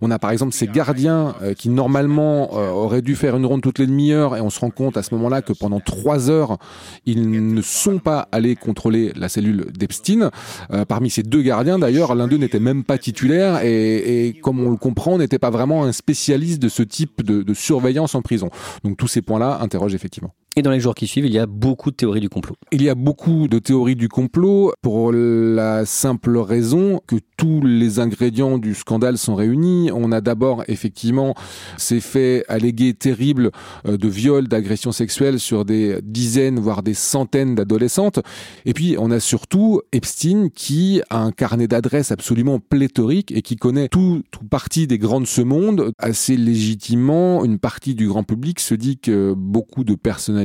On 0.00 0.10
a 0.10 0.18
par 0.18 0.30
exemple 0.30 0.52
ces 0.52 0.66
gardiens 0.66 1.34
euh, 1.42 1.54
qui 1.54 1.68
normalement 1.68 2.50
euh, 2.54 2.70
auraient 2.70 3.02
dû 3.02 3.16
faire 3.16 3.36
une 3.36 3.46
ronde 3.46 3.62
toutes 3.62 3.78
les 3.78 3.86
demi-heures 3.86 4.36
et 4.36 4.40
on 4.40 4.50
se 4.50 4.60
rend 4.60 4.70
compte 4.70 4.96
à 4.96 5.02
ce 5.02 5.14
moment-là 5.14 5.42
que 5.42 5.52
pendant 5.52 5.80
trois 5.80 6.30
heures, 6.30 6.58
ils 7.06 7.30
ne 7.54 7.62
sont 7.62 7.98
pas 7.98 8.28
allés 8.32 8.56
contrôler 8.56 9.12
la 9.16 9.28
cellule 9.28 9.66
d'Epstein. 9.72 10.30
Euh, 10.72 10.84
parmi 10.84 11.10
ces 11.10 11.22
deux 11.22 11.42
gardiens 11.42 11.78
d'ailleurs, 11.78 12.14
l'un 12.14 12.28
d'eux 12.28 12.36
n'était 12.36 12.60
même 12.60 12.84
pas 12.84 12.98
titulaire 12.98 13.64
et, 13.64 14.38
comme 14.42 14.60
on 14.60 14.70
le 14.70 14.76
comprend, 14.76 15.18
n'était 15.18 15.38
pas 15.38 15.50
vraiment 15.50 15.84
un 15.84 15.92
spécialiste 15.92 16.60
de 16.60 16.68
ce 16.68 16.82
type 16.82 17.22
de, 17.22 17.42
de 17.42 17.54
surveillance 17.54 18.14
en 18.14 18.22
prison. 18.22 18.50
Donc 18.84 18.96
tous 18.96 19.08
ces 19.08 19.22
points-là 19.22 19.58
interrogent 19.60 19.94
effectivement. 19.94 20.32
Et 20.56 20.62
dans 20.62 20.72
les 20.72 20.80
jours 20.80 20.96
qui 20.96 21.06
suivent, 21.06 21.26
il 21.26 21.32
y 21.32 21.38
a 21.38 21.46
beaucoup 21.46 21.92
de 21.92 21.96
théories 21.96 22.20
du 22.20 22.28
complot. 22.28 22.56
Il 22.72 22.82
y 22.82 22.88
a 22.88 22.96
beaucoup 22.96 23.46
de 23.46 23.60
théories 23.60 23.94
du 23.94 24.08
complot 24.08 24.72
pour 24.82 25.12
la 25.12 25.86
simple 25.86 26.38
raison 26.38 27.00
que 27.06 27.16
tous 27.36 27.62
les 27.62 28.00
ingrédients 28.00 28.58
du 28.58 28.74
scandale 28.74 29.16
sont 29.16 29.36
réunis. 29.36 29.92
On 29.92 30.10
a 30.10 30.20
d'abord 30.20 30.64
effectivement 30.66 31.36
ces 31.76 32.00
faits 32.00 32.44
allégués 32.48 32.94
terribles 32.94 33.52
euh, 33.86 33.96
de 33.96 34.08
viols, 34.08 34.48
d'agressions 34.48 34.90
sexuelles 34.90 35.38
sur 35.38 35.64
des 35.64 36.00
dizaines, 36.02 36.58
voire 36.58 36.82
des 36.82 36.94
centaines 36.94 37.54
d'adolescentes. 37.54 38.18
Et 38.66 38.74
puis 38.74 38.96
on 38.98 39.12
a 39.12 39.20
surtout 39.20 39.82
Epstein 39.92 40.48
qui 40.52 41.00
a 41.10 41.22
un 41.22 41.30
carnet 41.30 41.68
d'adresses 41.68 42.10
absolument 42.10 42.58
pléthorique 42.58 43.30
et 43.30 43.42
qui 43.42 43.54
connaît 43.54 43.88
tout, 43.88 44.22
tout 44.32 44.44
partie 44.44 44.88
des 44.88 44.98
grands 44.98 45.20
de 45.20 45.26
ce 45.26 45.42
monde. 45.42 45.92
Assez 45.98 46.36
légitimement, 46.36 47.44
une 47.44 47.60
partie 47.60 47.94
du 47.94 48.08
grand 48.08 48.24
public 48.24 48.58
se 48.58 48.74
dit 48.74 48.98
que 48.98 49.32
beaucoup 49.32 49.84
de 49.84 49.94
personnes 49.94 50.39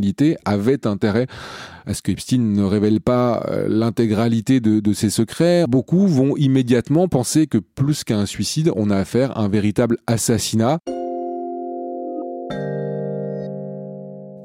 avait 0.46 0.88
intérêt 0.88 1.28
à 1.86 1.94
ce 1.94 2.02
que 2.02 2.12
Epstein 2.12 2.40
ne 2.40 2.64
révèle 2.64 3.02
pas 3.02 3.46
euh, 3.50 3.68
l'intégralité 3.70 4.60
de, 4.60 4.94
ses 4.94 5.10
secrets. 5.10 5.66
Beaucoup 5.68 6.08
vont 6.08 6.36
immédiatement 6.38 7.08
penser 7.08 7.48
que 7.48 7.58
plus 7.58 8.04
qu'un 8.04 8.26
suicide, 8.26 8.72
on 8.76 8.90
a 8.90 8.98
affaire 8.98 9.38
à 9.38 9.42
un 9.42 9.50
véritable 9.50 9.98
assassinat. 10.08 10.80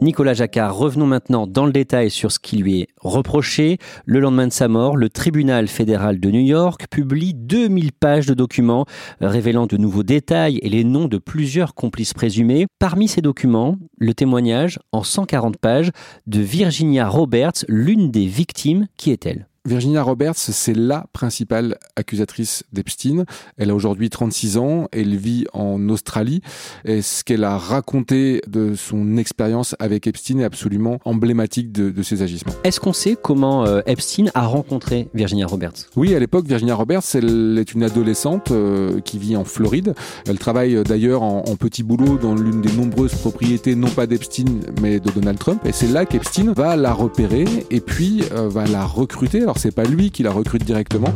Nicolas 0.03 0.33
Jacquard, 0.33 0.75
revenons 0.75 1.05
maintenant 1.05 1.47
dans 1.47 1.67
le 1.67 1.73
détail 1.73 2.09
sur 2.09 2.33
ce 2.33 2.39
qui 2.39 2.57
lui 2.57 2.81
est 2.81 2.89
reproché. 3.03 3.77
Le 4.07 4.19
lendemain 4.19 4.47
de 4.47 4.53
sa 4.53 4.67
mort, 4.67 4.97
le 4.97 5.11
tribunal 5.11 5.69
fédéral 5.69 6.19
de 6.19 6.31
New 6.31 6.41
York 6.41 6.87
publie 6.91 7.35
2000 7.35 7.93
pages 7.93 8.25
de 8.25 8.33
documents 8.33 8.87
révélant 9.21 9.67
de 9.67 9.77
nouveaux 9.77 10.03
détails 10.03 10.59
et 10.63 10.71
les 10.71 10.85
noms 10.85 11.07
de 11.07 11.19
plusieurs 11.19 11.75
complices 11.75 12.15
présumés. 12.15 12.67
Parmi 12.79 13.09
ces 13.09 13.21
documents, 13.21 13.77
le 13.99 14.15
témoignage 14.15 14.79
en 14.93 15.03
140 15.03 15.59
pages 15.59 15.91
de 16.27 16.41
Virginia 16.41 17.07
Roberts, 17.07 17.65
l'une 17.69 18.11
des 18.11 18.25
victimes. 18.25 18.87
Qui 18.97 19.11
est-elle? 19.11 19.50
Virginia 19.67 20.03
Roberts, 20.03 20.37
c'est 20.37 20.75
la 20.75 21.05
principale 21.13 21.77
accusatrice 21.95 22.65
d'Epstein. 22.73 23.27
Elle 23.59 23.69
a 23.69 23.75
aujourd'hui 23.75 24.09
36 24.09 24.57
ans, 24.57 24.89
elle 24.91 25.15
vit 25.17 25.45
en 25.53 25.91
Australie 25.91 26.41
et 26.87 27.03
ce 27.03 27.23
qu'elle 27.25 27.45
a 27.45 27.59
raconté 27.59 28.41
de 28.47 28.75
son 28.75 29.19
expérience 29.19 29.77
avec 29.79 30.07
Epstein 30.07 30.39
est 30.39 30.45
absolument 30.45 30.99
emblématique 31.05 31.73
de, 31.73 32.03
ses 32.03 32.23
agissements. 32.23 32.55
Est-ce 32.65 32.81
qu'on 32.81 32.95
sait 32.95 33.19
comment 33.21 33.67
euh, 33.67 33.83
Epstein 33.85 34.31
a 34.33 34.47
rencontré 34.47 35.09
Virginia 35.13 35.47
Roberts? 35.47 35.91
Oui, 35.95 36.15
à 36.15 36.19
l'époque, 36.19 36.47
Virginia 36.47 36.75
Roberts, 36.75 37.05
elle 37.13 37.59
est 37.59 37.75
une 37.75 37.83
adolescente 37.83 38.53
euh, 38.53 39.01
qui 39.01 39.19
vit 39.19 39.37
en 39.37 39.45
Floride. 39.45 39.95
Elle 40.27 40.39
travaille 40.39 40.77
euh, 40.77 40.85
d'ailleurs 40.85 41.23
en, 41.23 41.43
petit 41.61 41.83
boulot 41.83 42.17
dans 42.17 42.35
l'une 42.35 42.63
des 42.63 42.73
nombreuses 42.73 43.15
propriétés, 43.15 43.75
non 43.75 43.91
pas 43.91 44.07
d'Epstein, 44.07 44.61
mais 44.81 45.01
de 45.01 45.11
Donald 45.11 45.39
Trump. 45.39 45.61
Et 45.67 45.73
c'est 45.73 45.89
là 45.89 46.07
qu'Epstein 46.07 46.55
va 46.55 46.77
la 46.77 46.95
repérer 46.95 47.45
et 47.71 47.81
puis 47.81 48.23
va 48.33 48.67
la 48.67 48.87
recruter 48.87 49.45
alors 49.51 49.59
c'est 49.59 49.75
pas 49.75 49.83
lui 49.83 50.13
qui 50.13 50.23
la 50.23 50.31
recrute 50.31 50.63
directement. 50.63 51.13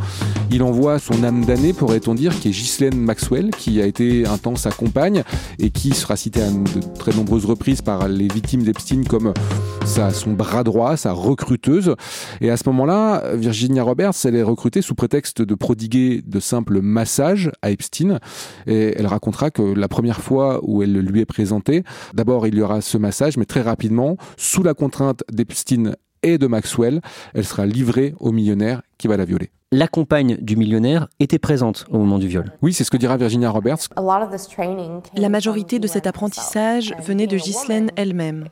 Il 0.51 0.61
envoie 0.61 0.99
son 0.99 1.23
âme 1.23 1.45
d'année, 1.45 1.71
pourrait-on 1.71 2.13
dire, 2.13 2.37
qui 2.37 2.49
est 2.49 2.51
Ghislaine 2.51 2.99
Maxwell, 2.99 3.51
qui 3.51 3.81
a 3.81 3.85
été 3.85 4.27
un 4.27 4.37
temps 4.37 4.57
sa 4.57 4.71
compagne 4.71 5.23
et 5.57 5.69
qui 5.69 5.91
sera 5.91 6.17
citée 6.17 6.41
à 6.41 6.49
de 6.49 6.97
très 6.99 7.13
nombreuses 7.13 7.45
reprises 7.45 7.81
par 7.81 8.09
les 8.09 8.27
victimes 8.27 8.63
d'Epstein 8.63 9.03
comme 9.07 9.33
sa, 9.85 10.11
son 10.11 10.33
bras 10.33 10.65
droit, 10.65 10.97
sa 10.97 11.13
recruteuse. 11.13 11.95
Et 12.41 12.49
à 12.49 12.57
ce 12.57 12.63
moment-là, 12.67 13.23
Virginia 13.35 13.83
Roberts, 13.83 14.15
elle 14.25 14.35
est 14.35 14.43
recrutée 14.43 14.81
sous 14.81 14.95
prétexte 14.95 15.41
de 15.41 15.55
prodiguer 15.55 16.21
de 16.25 16.41
simples 16.41 16.81
massages 16.81 17.51
à 17.61 17.71
Epstein. 17.71 18.19
Et 18.67 18.95
elle 18.97 19.07
racontera 19.07 19.49
que 19.49 19.61
la 19.61 19.87
première 19.87 20.19
fois 20.19 20.59
où 20.61 20.83
elle 20.83 20.91
lui 20.91 21.21
est 21.21 21.25
présentée, 21.25 21.83
d'abord 22.13 22.47
il 22.47 22.55
y 22.55 22.61
aura 22.61 22.81
ce 22.81 22.97
massage, 22.97 23.37
mais 23.37 23.45
très 23.45 23.61
rapidement, 23.61 24.17
sous 24.35 24.61
la 24.61 24.73
contrainte 24.73 25.23
d'Epstein 25.31 25.93
et 26.25 26.37
de 26.37 26.47
Maxwell, 26.47 27.01
elle 27.33 27.45
sera 27.45 27.65
livrée 27.65 28.15
au 28.19 28.31
millionnaire 28.31 28.81
qui 28.97 29.07
va 29.07 29.15
la 29.15 29.25
violer 29.25 29.51
la 29.75 29.87
compagne 29.87 30.37
du 30.39 30.55
millionnaire 30.55 31.07
était 31.19 31.39
présente 31.39 31.85
au 31.91 31.97
moment 31.97 32.17
du 32.17 32.27
viol. 32.27 32.53
Oui, 32.61 32.71
c'est 32.71 32.83
ce 32.83 32.91
que 32.91 32.97
dira 32.97 33.17
Virginia 33.17 33.49
Roberts. 33.49 33.89
La 35.15 35.29
majorité 35.29 35.79
de 35.79 35.87
cet 35.87 36.07
apprentissage 36.07 36.93
venait 37.03 37.27
de 37.27 37.35
Ghislaine 37.37 37.91
elle-même. 37.95 38.45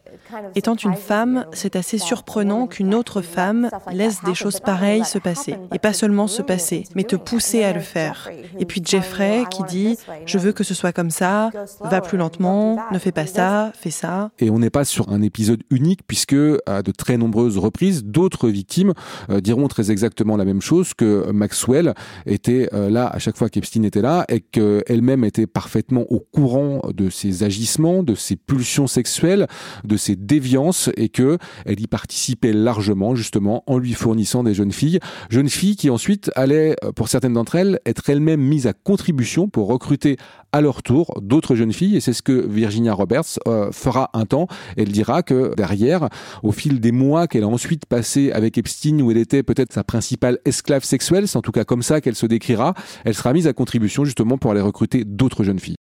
Étant 0.55 0.75
une 0.75 0.95
femme, 0.95 1.45
c'est 1.53 1.75
assez 1.75 1.97
surprenant 1.97 2.67
qu'une 2.67 2.93
autre 2.93 3.21
femme 3.21 3.69
laisse 3.91 4.23
des 4.23 4.35
choses 4.35 4.59
pareilles 4.59 5.05
se 5.05 5.17
passer. 5.17 5.55
Et 5.73 5.79
pas 5.79 5.93
seulement 5.93 6.27
se 6.27 6.41
passer, 6.41 6.83
mais 6.95 7.03
te 7.03 7.15
pousser 7.15 7.63
à 7.63 7.73
le 7.73 7.79
faire. 7.79 8.29
Et 8.59 8.65
puis 8.65 8.81
Jeffrey 8.83 9.43
qui 9.49 9.63
dit 9.63 9.97
Je 10.25 10.37
veux 10.37 10.51
que 10.51 10.63
ce 10.63 10.73
soit 10.73 10.91
comme 10.91 11.09
ça, 11.11 11.49
va 11.81 12.01
plus 12.01 12.17
lentement, 12.17 12.79
ne 12.91 12.99
fais 12.99 13.11
pas 13.11 13.25
ça, 13.25 13.71
fais 13.75 13.91
ça. 13.91 14.31
Et 14.39 14.49
on 14.49 14.59
n'est 14.59 14.69
pas 14.69 14.85
sur 14.85 15.09
un 15.09 15.21
épisode 15.21 15.63
unique, 15.69 16.01
puisque 16.07 16.35
à 16.65 16.81
de 16.81 16.91
très 16.91 17.17
nombreuses 17.17 17.57
reprises, 17.57 18.03
d'autres 18.03 18.49
victimes 18.49 18.93
euh, 19.29 19.41
diront 19.41 19.67
très 19.67 19.91
exactement 19.91 20.37
la 20.37 20.45
même 20.45 20.61
chose 20.61 20.93
que 20.93 21.31
Maxwell 21.31 21.93
était 22.25 22.69
euh, 22.73 22.89
là 22.89 23.07
à 23.07 23.19
chaque 23.19 23.37
fois 23.37 23.49
qu'Epstein 23.49 23.83
était 23.83 24.01
là 24.01 24.25
et 24.29 24.41
qu'elle-même 24.41 25.23
était 25.23 25.47
parfaitement 25.47 26.05
au 26.09 26.19
courant 26.19 26.81
de 26.93 27.09
ses 27.09 27.43
agissements, 27.43 28.03
de 28.03 28.15
ses 28.15 28.35
pulsions 28.35 28.87
sexuelles, 28.87 29.47
de 29.83 29.97
ses 29.97 30.15
déviances 30.25 30.89
et 30.97 31.09
que 31.09 31.37
elle 31.65 31.79
y 31.79 31.87
participait 31.87 32.53
largement 32.53 33.15
justement 33.15 33.63
en 33.67 33.77
lui 33.77 33.93
fournissant 33.93 34.43
des 34.43 34.53
jeunes 34.53 34.71
filles, 34.71 34.99
jeunes 35.29 35.49
filles 35.49 35.75
qui 35.75 35.89
ensuite 35.89 36.31
allaient 36.35 36.75
euh, 36.83 36.91
pour 36.91 37.09
certaines 37.09 37.33
d'entre 37.33 37.55
elles 37.55 37.79
être 37.85 38.09
elles-mêmes 38.09 38.41
mises 38.41 38.67
à 38.67 38.73
contribution 38.73 39.47
pour 39.47 39.67
recruter 39.67 40.17
à 40.51 40.61
leur 40.61 40.83
tour 40.83 41.19
d'autres 41.21 41.55
jeunes 41.55 41.73
filles 41.73 41.97
et 41.97 41.99
c'est 41.99 42.13
ce 42.13 42.21
que 42.21 42.47
Virginia 42.47 42.93
Roberts 42.93 43.39
euh, 43.47 43.71
fera 43.71 44.09
un 44.13 44.25
temps. 44.25 44.47
Elle 44.77 44.91
dira 44.91 45.23
que 45.23 45.53
derrière, 45.55 46.09
au 46.43 46.51
fil 46.51 46.79
des 46.79 46.91
mois 46.91 47.27
qu'elle 47.27 47.43
a 47.43 47.47
ensuite 47.47 47.85
passé 47.85 48.31
avec 48.31 48.57
Epstein 48.57 49.01
où 49.01 49.11
elle 49.11 49.17
était 49.17 49.43
peut-être 49.43 49.73
sa 49.73 49.83
principale 49.83 50.39
esclave 50.45 50.83
sexuelle, 50.83 51.27
c'est 51.27 51.37
en 51.37 51.41
tout 51.41 51.51
cas 51.51 51.63
comme 51.63 51.83
ça 51.83 52.01
qu'elle 52.01 52.15
se 52.15 52.25
décrira, 52.25 52.73
elle 53.03 53.15
sera 53.15 53.33
mise 53.33 53.47
à 53.47 53.53
contribution 53.53 54.05
justement 54.05 54.37
pour 54.37 54.51
aller 54.51 54.61
recruter 54.61 55.03
d'autres 55.05 55.43
jeunes 55.43 55.59
filles. 55.59 55.75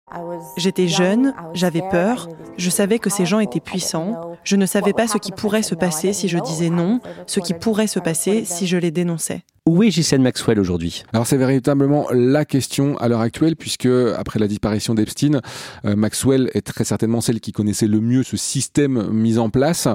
J'étais 0.57 0.89
jeune, 0.89 1.35
j'avais 1.55 1.83
peur, 1.91 2.29
je 2.57 2.71
savais 2.71 2.99
que 2.99 3.11
ces 3.11 3.27
gens 3.27 3.41
étaient 3.41 3.61
puissants, 3.61 4.37
je 4.45 4.57
ne 4.57 4.67
savais 4.67 4.93
pas 4.93 5.07
ce 5.07 5.19
qui 5.19 5.33
pourrait 5.33 5.63
se 5.63 5.75
passer 5.75 6.13
si 6.13 6.29
je 6.29 6.39
disais 6.39 6.71
non, 6.71 7.01
ce 7.27 7.41
qui 7.41 7.55
pourrait 7.55 7.87
se 7.87 7.99
passer 7.99 8.45
si 8.45 8.67
je 8.67 8.77
les 8.77 8.91
dénonçais. 8.91 9.45
Où 9.69 9.83
est 9.83 9.91
Ghislaine 9.91 10.23
Maxwell 10.23 10.59
aujourd'hui? 10.59 11.03
Alors 11.13 11.27
c'est 11.27 11.37
véritablement 11.37 12.07
la 12.11 12.47
question 12.47 12.97
à 12.97 13.09
l'heure 13.09 13.21
actuelle 13.21 13.55
puisque 13.55 13.85
après 14.17 14.39
la 14.39 14.49
disparition 14.49 14.95
d'Epstein, 14.95 15.43
euh, 15.85 15.95
Maxwell 15.95 16.51
est 16.55 16.63
très 16.63 16.85
certainement 16.85 17.21
celle 17.21 17.39
qui 17.39 17.53
connaissait 17.53 17.87
le 17.87 18.01
mieux 18.01 18.23
ce 18.23 18.39
système 18.39 19.11
mis 19.13 19.37
en 19.37 19.51
place. 19.51 19.87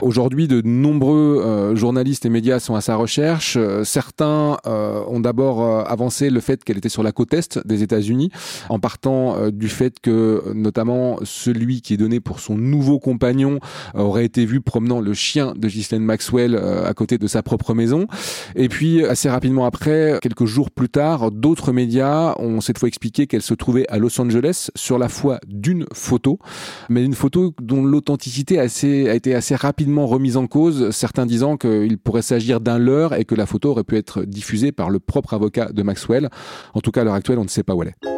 Aujourd'hui, 0.00 0.48
de 0.48 0.62
nombreux 0.62 1.42
euh, 1.44 1.76
journalistes 1.76 2.24
et 2.24 2.30
médias 2.30 2.58
sont 2.58 2.74
à 2.74 2.80
sa 2.80 2.96
recherche. 2.96 3.58
Euh, 3.58 3.84
certains 3.84 4.56
ont 4.64 5.20
d'abord 5.20 5.88
avancé 5.88 6.30
le 6.30 6.40
fait 6.40 6.64
qu'elle 6.64 6.78
était 6.78 6.88
sur 6.88 7.02
la 7.02 7.12
côte 7.12 7.34
est 7.34 7.58
des 7.66 7.82
États-Unis 7.82 8.30
en 8.70 8.78
partant 8.78 9.50
du 9.50 9.68
fait 9.68 9.87
que 10.00 10.42
notamment 10.54 11.18
celui 11.24 11.80
qui 11.82 11.94
est 11.94 11.96
donné 11.96 12.20
pour 12.20 12.40
son 12.40 12.56
nouveau 12.56 12.98
compagnon 12.98 13.60
aurait 13.94 14.24
été 14.24 14.44
vu 14.44 14.60
promenant 14.60 15.00
le 15.00 15.14
chien 15.14 15.54
de 15.56 15.68
Ghislaine 15.68 16.02
Maxwell 16.02 16.56
à 16.56 16.92
côté 16.94 17.18
de 17.18 17.26
sa 17.26 17.42
propre 17.42 17.74
maison. 17.74 18.06
Et 18.54 18.68
puis 18.68 19.04
assez 19.04 19.28
rapidement 19.28 19.64
après, 19.64 20.18
quelques 20.22 20.44
jours 20.44 20.70
plus 20.70 20.88
tard, 20.88 21.30
d'autres 21.30 21.72
médias 21.72 22.34
ont 22.38 22.60
cette 22.60 22.78
fois 22.78 22.88
expliqué 22.88 23.26
qu'elle 23.26 23.42
se 23.42 23.54
trouvait 23.54 23.86
à 23.88 23.98
Los 23.98 24.20
Angeles 24.20 24.70
sur 24.74 24.98
la 24.98 25.08
foi 25.08 25.38
d'une 25.46 25.86
photo, 25.92 26.38
mais 26.88 27.04
une 27.04 27.14
photo 27.14 27.54
dont 27.60 27.82
l'authenticité 27.82 28.58
a 28.58 28.64
été 28.64 29.34
assez 29.34 29.54
rapidement 29.54 30.06
remise 30.06 30.36
en 30.36 30.46
cause, 30.46 30.90
certains 30.90 31.26
disant 31.26 31.56
qu'il 31.56 31.98
pourrait 31.98 32.22
s'agir 32.22 32.60
d'un 32.60 32.78
leurre 32.78 33.14
et 33.14 33.24
que 33.24 33.34
la 33.34 33.46
photo 33.46 33.70
aurait 33.70 33.84
pu 33.84 33.96
être 33.96 34.22
diffusée 34.22 34.72
par 34.72 34.90
le 34.90 34.98
propre 34.98 35.34
avocat 35.34 35.72
de 35.72 35.82
Maxwell. 35.82 36.28
En 36.74 36.80
tout 36.80 36.90
cas, 36.90 37.02
à 37.02 37.04
l'heure 37.04 37.14
actuelle, 37.14 37.38
on 37.38 37.44
ne 37.44 37.48
sait 37.48 37.62
pas 37.62 37.74
où 37.74 37.82
elle 37.82 37.88
est. 37.88 38.17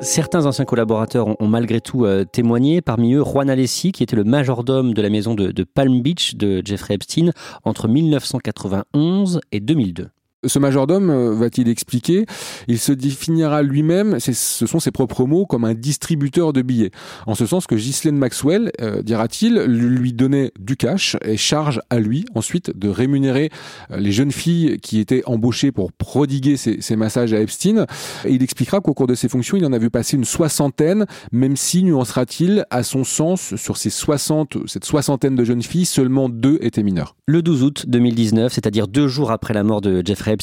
Certains 0.00 0.44
anciens 0.44 0.66
collaborateurs 0.66 1.40
ont, 1.40 1.48
malgré 1.48 1.80
tout 1.80 2.04
euh, 2.04 2.24
témoigné, 2.24 2.82
parmi 2.82 3.14
eux 3.14 3.24
Juan 3.24 3.48
Alessi, 3.48 3.92
qui 3.92 4.02
était 4.02 4.16
le 4.16 4.24
majordome 4.24 4.92
de 4.92 5.00
la 5.00 5.08
maison 5.08 5.34
de 5.34 5.64
Palm 5.64 6.02
Beach 6.02 6.34
de 6.34 6.60
Jeffrey 6.64 6.94
Epstein 6.94 7.30
entre 7.64 7.88
1991 7.88 9.40
et 9.52 9.60
2002 9.60 10.10
ce 10.48 10.58
majordome, 10.58 11.10
euh, 11.10 11.34
va-t-il 11.34 11.68
expliquer, 11.68 12.26
il 12.68 12.78
se 12.78 12.92
définira 12.92 13.62
lui-même, 13.62 14.18
ce 14.20 14.66
sont 14.66 14.80
ses 14.80 14.90
propres 14.90 15.24
mots, 15.24 15.46
comme 15.46 15.64
un 15.64 15.74
distributeur 15.74 16.52
de 16.52 16.62
billets. 16.62 16.90
En 17.26 17.34
ce 17.34 17.46
sens 17.46 17.66
que 17.66 17.74
Ghislaine 17.74 18.16
Maxwell, 18.16 18.70
euh, 18.80 19.02
dira-t-il, 19.02 19.54
lui 19.64 20.12
donnait 20.12 20.52
du 20.58 20.76
cash 20.76 21.16
et 21.22 21.36
charge 21.36 21.80
à 21.90 21.98
lui 21.98 22.24
ensuite 22.34 22.76
de 22.76 22.88
rémunérer 22.88 23.50
euh, 23.90 23.98
les 23.98 24.12
jeunes 24.12 24.32
filles 24.32 24.78
qui 24.80 24.98
étaient 24.98 25.22
embauchées 25.26 25.72
pour 25.72 25.92
prodiguer 25.92 26.56
ces, 26.56 26.96
massages 26.96 27.34
à 27.34 27.40
Epstein. 27.40 27.86
Il 28.28 28.42
expliquera 28.42 28.80
qu'au 28.80 28.94
cours 28.94 29.06
de 29.06 29.14
ses 29.14 29.28
fonctions, 29.28 29.56
il 29.56 29.64
en 29.66 29.72
a 29.72 29.78
vu 29.78 29.90
passer 29.90 30.16
une 30.16 30.24
soixantaine, 30.24 31.06
même 31.32 31.56
si, 31.56 31.82
nuancera-t-il, 31.82 32.64
à 32.70 32.82
son 32.82 33.04
sens, 33.04 33.54
sur 33.56 33.76
ces 33.76 33.90
60, 33.90 34.66
cette 34.66 34.84
soixantaine 34.84 35.34
de 35.34 35.44
jeunes 35.44 35.62
filles, 35.62 35.84
seulement 35.84 36.28
deux 36.28 36.58
étaient 36.62 36.82
mineures. 36.82 37.16
Le 37.26 37.42
12 37.42 37.62
août 37.62 37.84
2019, 37.88 38.52
c'est-à-dire 38.52 38.88
deux 38.88 39.08
jours 39.08 39.30
après 39.30 39.52
la 39.52 39.62
mort 39.62 39.80
de 39.80 40.02
Jeffrey 40.04 40.35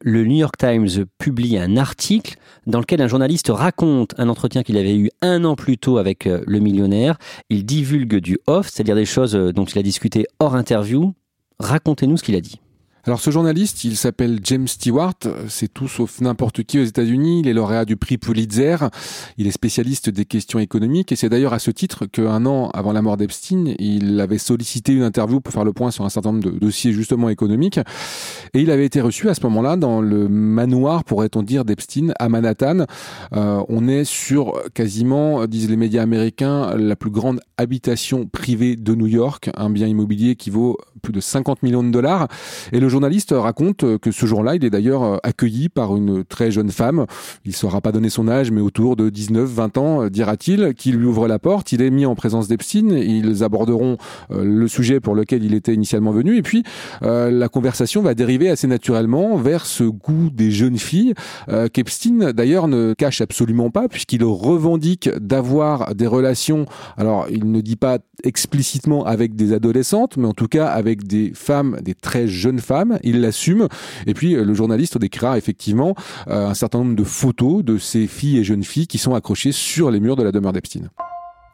Le 0.00 0.24
New 0.24 0.36
York 0.36 0.56
Times 0.58 1.06
publie 1.18 1.58
un 1.58 1.76
article 1.76 2.36
dans 2.66 2.80
lequel 2.80 3.00
un 3.00 3.08
journaliste 3.08 3.50
raconte 3.52 4.14
un 4.18 4.28
entretien 4.28 4.62
qu'il 4.62 4.76
avait 4.76 4.96
eu 4.96 5.10
un 5.22 5.44
an 5.44 5.56
plus 5.56 5.78
tôt 5.78 5.98
avec 5.98 6.26
euh, 6.26 6.42
le 6.46 6.58
millionnaire. 6.58 7.18
Il 7.50 7.64
divulgue 7.64 8.16
du 8.16 8.38
off, 8.46 8.68
c'est-à-dire 8.68 8.96
des 8.96 9.04
choses 9.04 9.36
euh, 9.36 9.52
dont 9.52 9.64
il 9.64 9.78
a 9.78 9.82
discuté 9.82 10.26
hors 10.40 10.54
interview. 10.54 11.14
Racontez-nous 11.58 12.16
ce 12.16 12.22
qu'il 12.22 12.34
a 12.34 12.40
dit. 12.40 12.60
Alors 13.06 13.20
ce 13.20 13.30
journaliste, 13.30 13.84
il 13.84 13.96
s'appelle 13.96 14.40
James 14.42 14.66
Stewart, 14.66 15.14
c'est 15.48 15.72
tout 15.72 15.86
sauf 15.86 16.20
n'importe 16.20 16.64
qui 16.64 16.80
aux 16.80 16.84
États-Unis, 16.84 17.38
il 17.38 17.46
est 17.46 17.52
lauréat 17.52 17.84
du 17.84 17.96
prix 17.96 18.18
Pulitzer, 18.18 18.78
il 19.38 19.46
est 19.46 19.52
spécialiste 19.52 20.10
des 20.10 20.24
questions 20.24 20.58
économiques. 20.58 21.12
Et 21.12 21.16
c'est 21.16 21.28
d'ailleurs 21.28 21.52
à 21.52 21.60
ce 21.60 21.70
titre 21.70 22.06
qu'un 22.06 22.44
an 22.46 22.68
avant 22.70 22.92
la 22.92 23.02
mort 23.02 23.16
d'Epstein, 23.16 23.76
il 23.78 24.20
avait 24.20 24.38
sollicité 24.38 24.92
une 24.92 25.04
interview 25.04 25.40
pour 25.40 25.54
faire 25.54 25.62
le 25.62 25.72
point 25.72 25.92
sur 25.92 26.04
un 26.04 26.08
certain 26.08 26.32
nombre 26.32 26.50
de 26.50 26.58
dossiers 26.58 26.92
justement 26.92 27.28
économiques. 27.28 27.78
Et 28.54 28.62
il 28.62 28.72
avait 28.72 28.86
été 28.86 29.00
reçu 29.00 29.28
à 29.28 29.34
ce 29.34 29.40
moment-là 29.42 29.76
dans 29.76 30.00
le 30.00 30.28
manoir, 30.28 31.04
pourrait-on 31.04 31.44
dire, 31.44 31.64
d'Epstein 31.64 32.12
à 32.18 32.28
Manhattan. 32.28 32.86
Euh, 33.34 33.62
on 33.68 33.86
est 33.86 34.02
sur 34.02 34.52
quasiment, 34.74 35.46
disent 35.46 35.70
les 35.70 35.76
médias 35.76 36.02
américains, 36.02 36.76
la 36.76 36.96
plus 36.96 37.10
grande 37.10 37.38
habitation 37.56 38.26
privée 38.26 38.74
de 38.74 38.96
New 38.96 39.06
York, 39.06 39.48
un 39.56 39.70
bien 39.70 39.86
immobilier 39.86 40.34
qui 40.34 40.50
vaut 40.50 40.76
plus 41.02 41.12
de 41.12 41.20
50 41.20 41.62
millions 41.62 41.84
de 41.84 41.90
dollars 41.90 42.26
journaliste 42.96 43.34
raconte 43.36 43.98
que 43.98 44.10
ce 44.10 44.24
jour-là, 44.24 44.54
il 44.54 44.64
est 44.64 44.70
d'ailleurs 44.70 45.20
accueilli 45.22 45.68
par 45.68 45.94
une 45.96 46.24
très 46.24 46.50
jeune 46.50 46.70
femme. 46.70 47.04
Il 47.44 47.50
ne 47.50 47.54
saura 47.54 47.82
pas 47.82 47.92
donner 47.92 48.08
son 48.08 48.26
âge, 48.26 48.50
mais 48.50 48.62
autour 48.62 48.96
de 48.96 49.10
19, 49.10 49.46
20 49.46 49.76
ans, 49.76 50.06
dira-t-il, 50.06 50.72
qui 50.72 50.92
lui 50.92 51.04
ouvre 51.04 51.28
la 51.28 51.38
porte. 51.38 51.72
Il 51.72 51.82
est 51.82 51.90
mis 51.90 52.06
en 52.06 52.14
présence 52.14 52.48
d'Epstein. 52.48 52.96
Ils 52.96 53.44
aborderont 53.44 53.98
le 54.30 54.66
sujet 54.66 54.98
pour 54.98 55.14
lequel 55.14 55.44
il 55.44 55.52
était 55.52 55.74
initialement 55.74 56.10
venu. 56.10 56.38
Et 56.38 56.42
puis, 56.42 56.62
la 57.02 57.48
conversation 57.50 58.00
va 58.00 58.14
dériver 58.14 58.48
assez 58.48 58.66
naturellement 58.66 59.36
vers 59.36 59.66
ce 59.66 59.84
goût 59.84 60.30
des 60.32 60.50
jeunes 60.50 60.78
filles 60.78 61.12
qu'Epstein, 61.74 62.32
d'ailleurs, 62.32 62.66
ne 62.66 62.94
cache 62.94 63.20
absolument 63.20 63.68
pas, 63.68 63.88
puisqu'il 63.88 64.24
revendique 64.24 65.10
d'avoir 65.20 65.94
des 65.94 66.06
relations. 66.06 66.64
Alors, 66.96 67.26
il 67.30 67.50
ne 67.50 67.60
dit 67.60 67.76
pas 67.76 67.98
explicitement 68.24 69.04
avec 69.04 69.36
des 69.36 69.52
adolescentes, 69.52 70.16
mais 70.16 70.26
en 70.26 70.32
tout 70.32 70.48
cas 70.48 70.68
avec 70.68 71.06
des 71.06 71.32
femmes, 71.34 71.76
des 71.82 71.94
très 71.94 72.26
jeunes 72.26 72.60
femmes. 72.60 72.85
Il 73.02 73.20
l'assume. 73.20 73.68
Et 74.06 74.14
puis 74.14 74.34
le 74.34 74.54
journaliste 74.54 74.98
décrira 74.98 75.38
effectivement 75.38 75.94
euh, 76.28 76.48
un 76.48 76.54
certain 76.54 76.78
nombre 76.78 76.96
de 76.96 77.04
photos 77.04 77.64
de 77.64 77.78
ces 77.78 78.06
filles 78.06 78.38
et 78.38 78.44
jeunes 78.44 78.64
filles 78.64 78.86
qui 78.86 78.98
sont 78.98 79.14
accrochées 79.14 79.52
sur 79.52 79.90
les 79.90 80.00
murs 80.00 80.16
de 80.16 80.22
la 80.22 80.32
demeure 80.32 80.52
d'Epstein. 80.52 80.90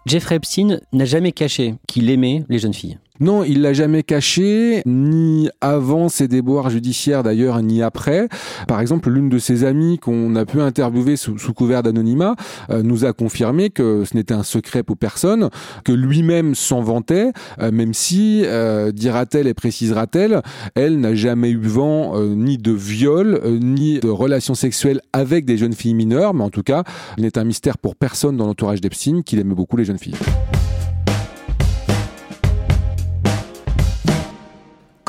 Jeffrey 0.07 0.37
Epstein 0.37 0.81
n'a 0.93 1.05
jamais 1.05 1.33
caché 1.33 1.75
qu'il 1.87 2.11
aimait 2.11 2.45
les 2.49 2.59
jeunes 2.59 2.75
filles. 2.75 2.99
Non, 3.23 3.45
il 3.45 3.63
l'a 3.63 3.73
jamais 3.73 4.03
caché, 4.03 4.83
ni 4.85 5.49
avant 5.61 6.09
ses 6.09 6.27
déboires 6.27 6.71
judiciaires 6.71 7.23
d'ailleurs, 7.23 7.63
ni 7.63 7.81
après. 7.81 8.27
Par 8.67 8.81
exemple, 8.81 9.11
l'une 9.11 9.29
de 9.29 9.39
ses 9.39 9.63
amies 9.63 10.01
qu'on 10.01 10.35
a 10.35 10.45
pu 10.45 10.61
interviewer 10.61 11.15
sous, 11.15 11.37
couvert 11.55 11.85
d'anonymat 11.85 12.35
euh, 12.71 12.83
nous 12.83 13.05
a 13.05 13.13
confirmé 13.13 13.71
que 13.71 14.05
ce 14.05 14.17
n'était 14.17 14.35
un 14.35 14.43
secret 14.43 14.83
pour 14.83 14.97
personne, 14.97 15.51
que 15.85 15.93
lui-même 15.93 16.57
s'en 16.57 16.81
vantait, 16.81 17.31
euh, 17.61 17.71
même 17.71 17.95
si, 17.95 18.43
euh, 18.45 18.91
dira-t-elle 18.91 19.47
et 19.47 19.55
précisera-t-elle, 19.55 20.43
elle, 20.75 20.99
n'a 20.99 21.15
jamais 21.15 21.51
eu 21.51 21.61
vent 21.61 22.19
ni 22.19 22.59
de 22.59 22.73
viol, 22.73 23.41
ni 23.61 24.01
de 24.01 24.09
relations 24.09 24.55
sexuelles 24.57 25.01
avec 25.13 25.45
des 25.45 25.59
jeunes 25.59 25.75
filles 25.75 25.95
mineures, 25.95 26.35
mais 26.35 26.43
en 26.43 26.51
tout 26.51 26.65
cas, 26.65 26.83
il 27.19 27.23
n'est 27.23 27.39
un 27.39 27.45
mystère 27.45 27.79
pour 27.79 27.95
personne 27.95 28.37
dans 28.37 28.47
l'entourage 28.47 28.81
d'Epstein 28.81 29.23
qu'il 29.23 29.39
aimait 29.39 29.55
beaucoup 29.55 29.77
les 29.77 29.85
jeunes 29.85 29.99
filles. 29.99 30.17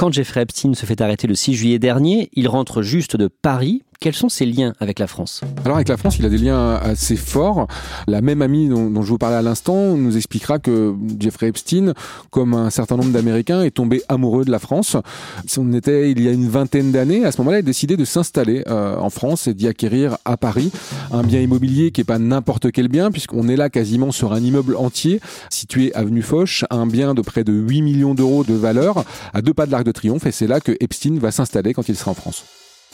Quand 0.03 0.12
Jeffrey 0.12 0.41
Epstein 0.41 0.74
se 0.74 0.86
fait 0.86 1.00
arrêter 1.00 1.27
le 1.27 1.33
6 1.33 1.53
juillet 1.53 1.79
dernier, 1.79 2.29
il 2.33 2.50
rentre 2.50 2.81
juste 2.81 3.15
de 3.15 3.29
Paris 3.29 3.83
quels 4.03 4.13
sont 4.13 4.27
ses 4.27 4.45
liens 4.45 4.74
avec 4.81 5.00
la 5.00 5.07
France? 5.07 5.39
Alors 5.63 5.77
avec 5.77 5.88
la 5.88 5.95
France, 5.95 6.17
il 6.19 6.25
a 6.25 6.29
des 6.29 6.38
liens 6.38 6.75
assez 6.75 7.15
forts. 7.15 7.67
La 8.05 8.19
même 8.19 8.41
amie 8.41 8.67
dont, 8.67 9.01
je 9.01 9.07
vous 9.07 9.17
parlais 9.17 9.38
à 9.38 9.41
l'instant 9.41 9.95
nous 9.95 10.17
expliquera 10.17 10.60
que 10.60 10.93
Jeffrey 11.17 11.48
Epstein, 11.48 11.93
comme 12.29 12.53
un 12.53 12.69
certain 12.69 12.98
nombre 12.98 13.12
d'Américains, 13.12 13.62
est 13.62 13.72
tombé 13.72 14.01
amoureux 14.10 14.43
de 14.43 14.51
la 14.51 14.60
France. 14.60 14.98
On 15.57 15.72
était 15.72 16.12
il 16.12 16.22
y 16.22 16.27
a 16.27 16.33
une 16.33 16.50
vingtaine 16.50 16.91
d'années. 16.91 17.24
À 17.24 17.31
ce 17.31 17.38
moment-là, 17.39 17.60
il 17.60 17.60
a 17.60 17.62
décidé 17.62 17.95
de 17.95 18.03
s'installer 18.03 18.65
euh, 18.67 18.98
en 18.98 19.10
France 19.10 19.48
et 19.48 19.53
d'y 19.53 19.69
acquérir 19.69 20.17
à 20.25 20.36
Paris 20.36 20.74
un 21.13 21.24
bien 21.24 21.39
immobilier 21.39 21.91
qui 21.91 22.01
est 22.01 22.03
pas 22.03 22.19
n'importe 22.19 22.74
quel 22.74 22.89
bien, 22.89 23.10
puisqu'on 23.10 23.48
est 23.48 23.55
là 23.55 23.69
quasiment 23.69 24.12
sur 24.12 24.33
un 24.33 24.41
immeuble 24.41 24.75
entier 24.75 25.22
situé 25.50 25.95
avenue 25.95 26.24
Foch, 26.24 26.65
un 26.72 26.88
bien 26.88 27.13
de 27.13 27.22
près 27.22 27.45
de 27.45 27.53
8 27.53 27.81
millions 27.81 28.15
d'euros 28.15 28.43
de 28.43 28.53
valeur 28.53 29.05
à 29.33 29.41
deux 29.41 29.53
pas 29.53 29.65
de 29.65 29.72
l'Arc 29.72 29.86
de 29.86 29.93
Triomphe. 29.93 30.25
Et 30.25 30.33
c'est 30.33 30.48
là 30.48 30.60
que 30.60 30.74
Epstein 30.81 31.19
va 31.19 31.31
s'installer 31.31 31.74
quand 31.74 31.88
il 31.88 31.95
sera 31.95 32.12
en 32.12 32.15
France. 32.15 32.43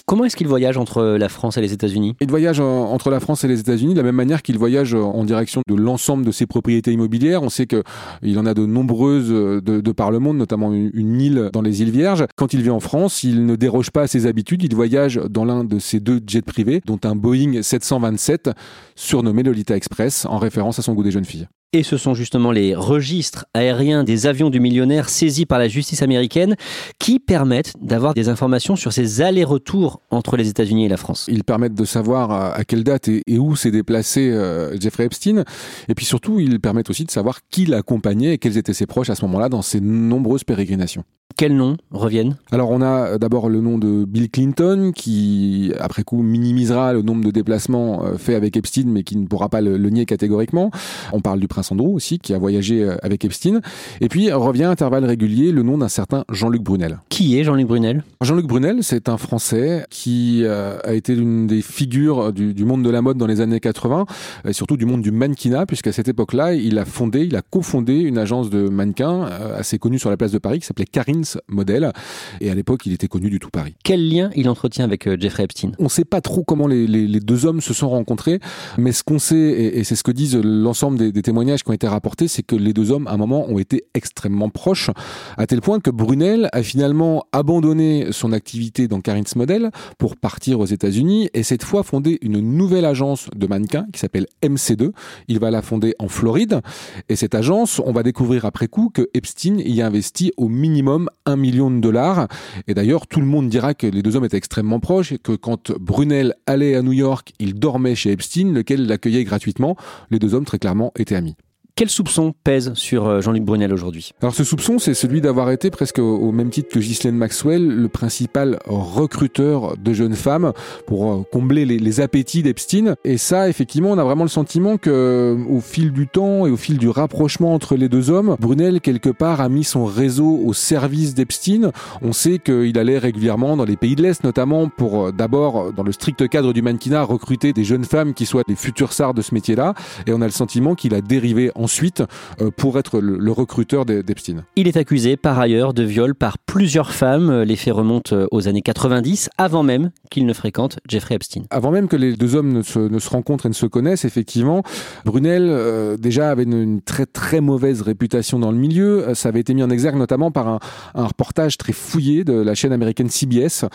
Comment 0.10 0.26
est-ce 0.26 0.36
qu'il 0.36 0.48
voyage 0.48 0.76
entre 0.76 1.04
la 1.04 1.30
France 1.30 1.58
et 1.58 1.62
les 1.62 1.72
États-Unis? 1.72 2.16
Il 2.20 2.32
voyage 2.32 2.60
entre 2.60 3.12
la 3.12 3.20
France 3.20 3.44
et 3.44 3.48
les 3.48 3.60
États-Unis 3.60 3.94
de 3.94 4.00
la 4.00 4.06
même 4.06 4.16
manière 4.16 4.42
qu'il 4.42 4.58
voyage 4.58 4.96
en 4.96 5.24
direction 5.24 5.62
de 5.68 5.76
l'ensemble 5.76 6.26
de 6.26 6.32
ses 6.32 6.48
propriétés 6.48 6.92
immobilières. 6.92 7.44
On 7.44 7.50
sait 7.50 7.68
qu'il 7.68 8.40
en 8.40 8.48
a 8.48 8.56
de 8.56 8.66
nombreuses 8.66 9.30
de, 9.30 9.92
par 9.92 10.10
le 10.10 10.18
monde, 10.18 10.38
notamment 10.38 10.74
une, 10.74 11.22
île 11.22 11.52
dans 11.54 11.62
les 11.62 11.84
îles 11.84 11.92
Vierges. 11.92 12.26
Quand 12.36 12.56
il 12.56 12.64
vient 12.64 12.74
en 12.74 12.80
France, 12.80 13.24
il 13.24 13.46
ne 13.46 13.56
déroge 13.56 13.92
pas 13.92 14.02
à 14.02 14.08
ses 14.08 14.26
habitudes. 14.26 14.64
Il 14.64 14.74
voyage 14.74 15.22
dans 15.30 15.46
l'un 15.46 15.64
de 15.64 15.78
ses 15.78 16.00
deux 16.00 16.20
jets 16.26 16.42
privés, 16.42 16.82
dont 16.88 17.00
un 17.04 17.16
Boeing 17.16 17.62
727 17.62 18.50
surnommé 18.96 19.44
Lolita 19.44 19.76
Express, 19.76 20.26
en 20.26 20.40
référence 20.40 20.80
à 20.80 20.82
son 20.82 20.96
goût 20.96 21.04
des 21.04 21.12
jeunes 21.12 21.24
filles. 21.24 21.48
Et 21.72 21.84
ce 21.84 21.98
sont 21.98 22.16
justement 22.16 22.52
les 22.52 22.74
registres 22.74 23.46
aériens 23.54 24.04
des 24.04 24.26
avions 24.26 24.50
du 24.50 24.60
millionnaire 24.60 25.08
saisis 25.08 25.46
par 25.46 25.60
la 25.60 25.68
justice 25.68 26.02
américaine 26.02 26.56
qui 26.98 27.20
permettent 27.20 27.74
d'avoir 27.80 28.16
des 28.16 28.28
informations 28.28 28.76
sur 28.76 28.92
ces 28.92 29.22
allers-retours 29.22 30.02
entre 30.10 30.36
les 30.36 30.50
États-Unis 30.50 30.86
et 30.86 30.90
la 30.90 30.98
France. 30.98 31.28
Ils 31.28 31.44
permettent 31.44 31.76
de 31.76 31.86
savoir 31.86 32.32
à 32.32 32.64
quelle 32.64 32.84
date 32.84 33.08
et 33.08 33.38
où 33.38 33.56
s'est 33.56 33.70
déplacé 33.70 34.32
euh, 34.32 34.80
Jeffrey 34.80 35.06
Epstein. 35.06 35.44
Et 35.88 35.94
puis 35.94 36.08
surtout, 36.08 36.40
ils 36.40 36.60
permettent 36.60 36.90
aussi 36.90 37.06
de 37.06 37.12
savoir 37.12 37.42
qui 37.52 37.68
l'accompagnait 37.68 38.34
et 38.34 38.38
quels 38.40 38.58
étaient 38.58 38.74
ses 38.74 38.88
proches 38.88 39.12
à 39.12 39.16
ce 39.16 39.24
moment-là 39.26 39.48
dans 39.48 39.62
ses 39.62 39.80
nombreuses 39.80 40.44
pérégrinations. 40.44 41.04
Quels 41.38 41.56
noms 41.56 41.78
reviennent? 41.92 42.36
Alors 42.52 42.70
on 42.70 42.82
a 42.82 43.18
d'abord 43.18 43.48
le 43.48 43.62
nom 43.62 43.78
de 43.78 44.04
Bill 44.04 44.30
Clinton 44.30 44.92
qui 44.94 45.72
après 45.80 46.04
coup 46.04 46.22
minimisera 46.22 46.92
le 46.92 47.02
nombre 47.02 47.24
de 47.24 47.32
déplacements 47.32 48.04
euh, 48.04 48.18
faits 48.18 48.36
avec 48.36 48.58
Epstein 48.58 48.88
mais 48.88 49.04
qui 49.04 49.16
ne 49.16 49.26
pourra 49.26 49.48
pas 49.48 49.62
le, 49.62 49.78
nier 49.90 50.06
catégoriquement. 50.06 50.70
On 51.14 51.22
parle 51.22 51.40
du 51.40 51.48
prince 51.60 51.72
Andrew 51.72 51.94
aussi 51.94 52.20
qui 52.20 52.34
a 52.34 52.38
voyagé 52.38 52.84
euh, 52.84 52.96
avec 53.04 53.26
Epstein. 53.26 53.62
Et 54.02 54.08
puis 54.08 54.32
revient 54.32 54.64
à 54.64 54.70
intervalles 54.70 55.06
réguliers 55.06 55.52
le 55.52 55.64
nom 55.64 55.78
d'un 55.78 55.90
certain 55.90 56.24
Jean-Luc 56.32 56.62
Brunel. 56.62 57.00
Qui 57.20 57.38
est 57.38 57.44
Jean-Luc 57.44 57.68
Brunel? 57.68 58.06
Jean-Luc 58.22 58.48
Brunel 58.48 58.78
c'est 58.82 59.10
un 59.10 59.18
Français 59.18 59.86
qui 59.90 60.44
euh, 60.46 60.78
a 60.86 60.94
été 60.94 61.14
l'une 61.14 61.48
des 61.48 61.62
figures 61.62 62.32
du, 62.32 62.64
monde 62.64 62.82
de 62.82 62.90
la 62.90 63.02
mode 63.02 63.18
dans 63.18 63.28
les 63.28 63.42
années 63.42 63.60
80 63.60 64.06
et 64.48 64.54
surtout 64.54 64.78
du 64.78 64.86
monde 64.86 65.02
du 65.02 65.12
mannequinat 65.12 65.66
puisqu'à 65.66 65.92
cette 65.92 66.08
époque-là 66.08 66.54
il 66.54 66.78
a 66.80 66.86
fondé, 66.86 67.26
il 67.26 67.36
a 67.36 67.42
cofondé 67.42 67.96
une 67.96 68.18
agence 68.18 68.50
de 68.50 68.70
mannequins 68.70 69.24
assez 69.54 69.80
connue 69.80 70.00
sur 70.00 70.10
la 70.10 70.16
place 70.16 70.32
de 70.32 70.38
Paris 70.38 70.60
qui 70.60 70.66
s'appelait 70.66 70.86
Karine 70.86 71.26
modèle. 71.50 71.92
Et 72.40 72.50
à 72.50 72.56
l'époque, 72.56 72.86
il 72.86 72.94
était 72.94 73.08
connu 73.08 73.30
du 73.30 73.40
tout 73.40 73.50
Paris. 73.50 73.76
Quel 73.84 74.10
lien 74.10 74.30
il 74.36 74.48
entretient 74.50 74.86
avec 74.86 75.08
euh, 75.08 75.18
Jeffrey 75.20 75.44
Epstein? 75.44 75.72
On 75.80 75.86
ne 75.86 75.90
sait 75.90 76.06
pas 76.06 76.22
trop 76.22 76.44
comment 76.44 76.68
les, 76.68 76.88
deux 77.20 77.46
hommes 77.46 77.60
se 77.60 77.74
sont 77.74 77.90
rencontrés, 77.90 78.40
mais 78.78 78.92
ce 78.92 79.04
qu'on 79.04 79.20
sait, 79.20 79.36
et, 79.36 79.84
c'est 79.84 79.96
ce 79.96 80.04
que 80.04 80.12
disent 80.12 80.38
l'ensemble 80.38 81.12
des, 81.12 81.22
témoignages 81.22 81.64
qui 81.64 81.70
ont 81.70 81.74
été 81.74 81.88
rapportés, 81.88 82.28
c'est 82.28 82.44
que 82.44 82.56
les 82.56 82.74
deux 82.74 82.92
hommes, 82.92 83.08
à 83.08 83.12
un 83.12 83.18
moment, 83.18 83.50
ont 83.50 83.60
été 83.60 83.86
extrêmement 83.94 84.50
proches, 84.50 84.90
à 85.38 85.48
tel 85.48 85.62
point 85.62 85.80
que 85.80 85.90
Brunel 85.90 86.50
a 86.54 86.64
finalement 86.64 87.09
abandonné 87.32 88.12
son 88.12 88.32
activité 88.32 88.88
dans 88.88 89.02
Karin's 89.02 89.36
Model 89.36 89.72
pour 89.98 90.16
partir 90.16 90.60
aux 90.60 90.66
États-Unis 90.66 91.30
et 91.34 91.44
cette 91.44 91.64
fois 91.64 91.84
fonder 91.84 92.18
une 92.22 92.40
nouvelle 92.40 92.86
agence 92.86 93.30
de 93.36 93.48
mannequins 93.48 93.86
qui 93.92 94.00
s'appelle 94.00 94.28
MC2. 94.44 94.92
Il 95.28 95.40
va 95.40 95.52
la 95.52 95.62
fonder 95.62 95.96
en 96.00 96.08
Floride 96.08 96.62
et 97.10 97.16
cette 97.16 97.36
agence, 97.36 97.82
on 97.86 97.92
va 97.92 98.04
découvrir 98.04 98.46
après 98.46 98.68
coup 98.68 98.90
que 98.94 99.10
Epstein 99.14 99.60
y 99.60 99.82
a 99.82 99.88
investi 99.88 100.32
au 100.38 100.48
minimum 100.48 101.10
un 101.26 101.36
million 101.36 101.72
de 101.72 101.80
dollars. 101.80 102.28
Et 102.68 102.74
d'ailleurs, 102.74 103.08
tout 103.08 103.20
le 103.20 103.26
monde 103.26 103.50
dira 103.50 103.74
que 103.74 103.88
les 103.88 104.02
deux 104.02 104.16
hommes 104.16 104.26
étaient 104.26 104.38
extrêmement 104.38 104.80
proches 104.80 105.12
et 105.12 105.18
que 105.18 105.34
quand 105.34 105.72
Brunel 105.72 106.36
allait 106.46 106.76
à 106.76 106.82
New 106.82 106.94
York, 106.94 107.34
il 107.40 107.56
dormait 107.56 107.96
chez 107.96 108.12
Epstein, 108.12 108.54
lequel 108.54 108.88
l'accueillait 108.88 109.24
gratuitement. 109.24 109.76
Les 110.12 110.20
deux 110.20 110.34
hommes, 110.34 110.46
très 110.46 110.60
clairement, 110.60 110.92
étaient 110.98 111.16
amis. 111.16 111.36
Quel 111.80 111.90
soupçon 111.90 112.34
pèse 112.44 112.74
sur 112.74 113.08
euh, 113.08 113.22
Jean-Luc 113.22 113.46
Brunel 113.46 113.72
aujourd'hui? 113.72 114.12
Alors 114.22 114.36
ce 114.36 114.44
soupçon, 114.44 114.80
c'est 114.80 114.94
celui 114.94 115.22
d'avoir 115.22 115.50
été 115.50 115.70
presque 115.72 116.00
au 116.00 116.34
même 116.34 116.50
titre 116.50 116.68
que 116.68 116.80
Ghislaine 116.80 117.16
Maxwell, 117.16 117.66
le 117.66 117.88
principal 117.88 118.60
recruteur 118.66 119.78
de 119.78 119.94
jeunes 119.94 120.16
femmes 120.16 120.52
pour 120.88 121.10
euh, 121.10 121.24
combler 121.32 121.64
les, 121.64 122.02
appétits 122.02 122.44
d'Epstein. 122.44 122.96
Et 123.06 123.18
ça, 123.18 123.48
effectivement, 123.48 123.92
on 123.92 123.98
a 123.98 124.04
vraiment 124.04 124.26
le 124.26 124.30
sentiment 124.30 124.76
que, 124.76 124.90
euh, 124.90 125.46
au 125.50 125.62
fil 125.62 125.94
du 125.94 126.06
temps 126.06 126.46
et 126.46 126.50
au 126.52 126.58
fil 126.58 126.80
du 126.80 126.90
rapprochement 126.90 127.54
entre 127.54 127.78
les 127.78 127.88
deux 127.88 128.10
hommes, 128.10 128.36
Brunel 128.42 128.82
quelque 128.82 129.10
part 129.10 129.40
a 129.40 129.48
mis 129.48 129.64
son 129.64 129.86
réseau 129.86 130.38
au 130.44 130.52
service 130.52 131.16
d'Epstein. 131.16 131.72
On 132.02 132.12
sait 132.12 132.40
qu'il 132.40 132.78
allait 132.78 132.98
régulièrement 132.98 133.56
dans 133.56 133.64
les 133.64 133.78
pays 133.78 133.96
de 133.96 134.02
l'Est, 134.02 134.26
notamment 134.26 134.68
pour 134.68 135.14
d'abord, 135.14 135.72
dans 135.72 135.84
le 135.84 135.94
strict 135.94 136.28
cadre 136.28 136.52
du 136.52 136.62
mannequinat, 136.62 137.04
recruter 137.04 137.54
des 137.54 137.64
jeunes 137.64 137.86
femmes 137.86 138.14
qui 138.14 138.26
soient 138.26 138.44
les 138.50 138.56
futures 138.56 138.92
stars 138.92 139.14
de 139.14 139.22
ce 139.22 139.34
métier-là. 139.34 139.76
Et 140.08 140.12
on 140.12 140.20
a 140.20 140.26
le 140.26 140.32
sentiment 140.32 140.76
qu'il 140.76 140.94
a 140.94 141.00
dérivé 141.00 141.52
en 141.56 141.69
ensuite 141.70 142.02
euh, 142.42 142.50
pour 142.50 142.80
être 142.80 143.00
le, 143.00 143.32
recruteur 143.32 143.86
d'Epstein. 143.86 144.44
Il 144.56 144.68
est 144.68 144.76
accusé 144.76 145.18
par 145.18 145.38
ailleurs 145.38 145.76
de 145.76 145.84
viol 145.84 146.16
par 146.16 146.40
plusieurs 146.40 146.92
femmes. 146.92 147.44
Les 147.44 147.56
faits 147.56 147.76
remontent 147.76 148.16
euh, 148.16 148.26
aux 148.32 148.48
années 148.48 148.64
90, 148.64 149.30
avant 149.38 149.62
même 149.62 149.92
qu'il 150.10 150.26
ne 150.26 150.34
fréquente 150.34 150.80
Jeffrey 150.88 151.14
Epstein. 151.14 151.44
Avant 151.52 151.70
même 151.70 151.88
que 151.88 151.96
les 151.96 152.16
deux 152.16 152.34
hommes 152.34 152.52
ne 152.52 152.64
se, 152.64 153.10
rencontrent 153.10 153.46
et 153.46 153.50
ne 153.50 153.54
se 153.54 153.68
connaissent, 153.68 154.04
effectivement, 154.04 154.64
Brunel 155.06 155.48
euh, 155.48 155.96
déjà 155.96 156.32
avait 156.32 156.42
une, 156.42 156.82
très 156.82 157.06
très 157.06 157.40
mauvaise 157.40 157.84
réputation 157.84 158.40
dans 158.40 158.52
le 158.52 158.58
milieu. 158.58 159.14
Ça 159.14 159.30
avait 159.30 159.42
été 159.42 159.54
mis 159.54 159.62
en 159.62 159.70
exergue 159.70 159.98
notamment 159.98 160.32
par 160.32 160.48
un, 160.48 160.60
reportage 160.96 161.58
très 161.58 161.74
fouillé 161.74 162.24
de 162.24 162.34
la 162.34 162.56
chaîne 162.56 162.74
américaine 162.74 163.10
CBS, 163.10 163.66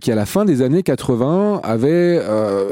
qui 0.00 0.12
à 0.12 0.14
la 0.14 0.26
fin 0.26 0.44
des 0.44 0.62
années 0.62 0.84
80 0.84 1.62
avait 1.64 2.22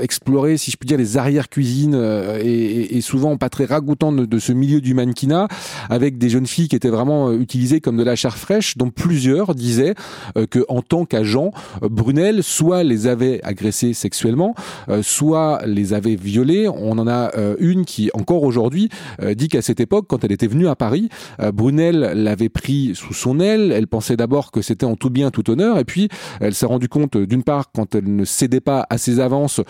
exploré, 0.01 0.57
si 0.57 0.71
je 0.71 0.77
puis 0.77 0.87
dire, 0.87 0.99
les 0.99 1.17
arrières-cuisines 1.17 2.01
et, 2.41 3.01
souvent 3.01 3.37
pas 3.38 3.49
très 3.49 3.64
ragoûtantes 3.64 4.17
de, 4.17 4.25
de 4.27 4.38
ce 4.38 4.53
milieu 4.53 4.67
du 4.81 4.94
mannequinat 4.94 5.48
avec 5.90 6.18
des 6.18 6.28
jeunes 6.28 6.46
filles 6.46 6.68
qui 6.68 6.76
étaient 6.76 6.88
vraiment 6.88 7.33
utilisées 7.33 7.81
comme 7.81 7.96
de 7.96 8.02
la 8.02 8.16
chair 8.16 8.37
fraîche, 8.37 8.76
dont 8.76 8.90
plusieurs 8.90 9.54
disaient 9.54 9.94
que 10.50 10.64
en 10.68 10.83
tant 10.83 11.04
qu'agent, 11.04 11.50
Brunel 11.83 12.42
soit 12.42 12.85
les 12.85 13.07
avait 13.07 13.40
agressées 13.42 13.94
sexuellement, 13.94 14.54
soit 15.02 15.61
les 15.66 15.94
avait 15.94 16.16
violées. 16.16 16.68
On 16.68 16.98
en 16.98 17.09
a 17.09 17.31
une 17.59 17.85
qui 17.85 18.11
encore 18.14 18.42
aujourd'hui 18.42 18.88
dit 19.35 19.48
qu'à 19.48 19.62
cette 19.62 19.81
époque, 19.81 20.07
quand 20.09 20.24
elle 20.24 20.33
était 20.33 20.46
venue 20.46 20.68
à 20.68 20.76
Paris, 20.76 21.09
Brunel 21.52 22.12
l'avait 22.14 22.48
pris 22.48 22.92
sous 22.94 23.14
son 23.14 23.40
aile. 23.40 23.72
Elle 23.72 23.87
pensait 23.87 24.16
d'abord 24.16 24.50
que 24.50 24.62
c'était 24.62 24.87
en 24.87 24.96
tout 24.96 25.11
bien, 25.11 25.31
tout 25.31 25.50
honneur, 25.50 25.78
et 25.78 25.85
puis 25.85 26.09
elle 26.40 26.54
s'est 26.54 26.66
rendue 26.66 26.88
compte 26.88 27.16
d'une 27.16 27.42
part 27.42 27.70
quand 27.72 27.94
elle 27.94 28.14
ne 28.14 28.24
cédait 28.24 28.61
pas 28.61 28.87
à 28.90 28.98
ses 28.98 29.20
avances, 29.20 29.61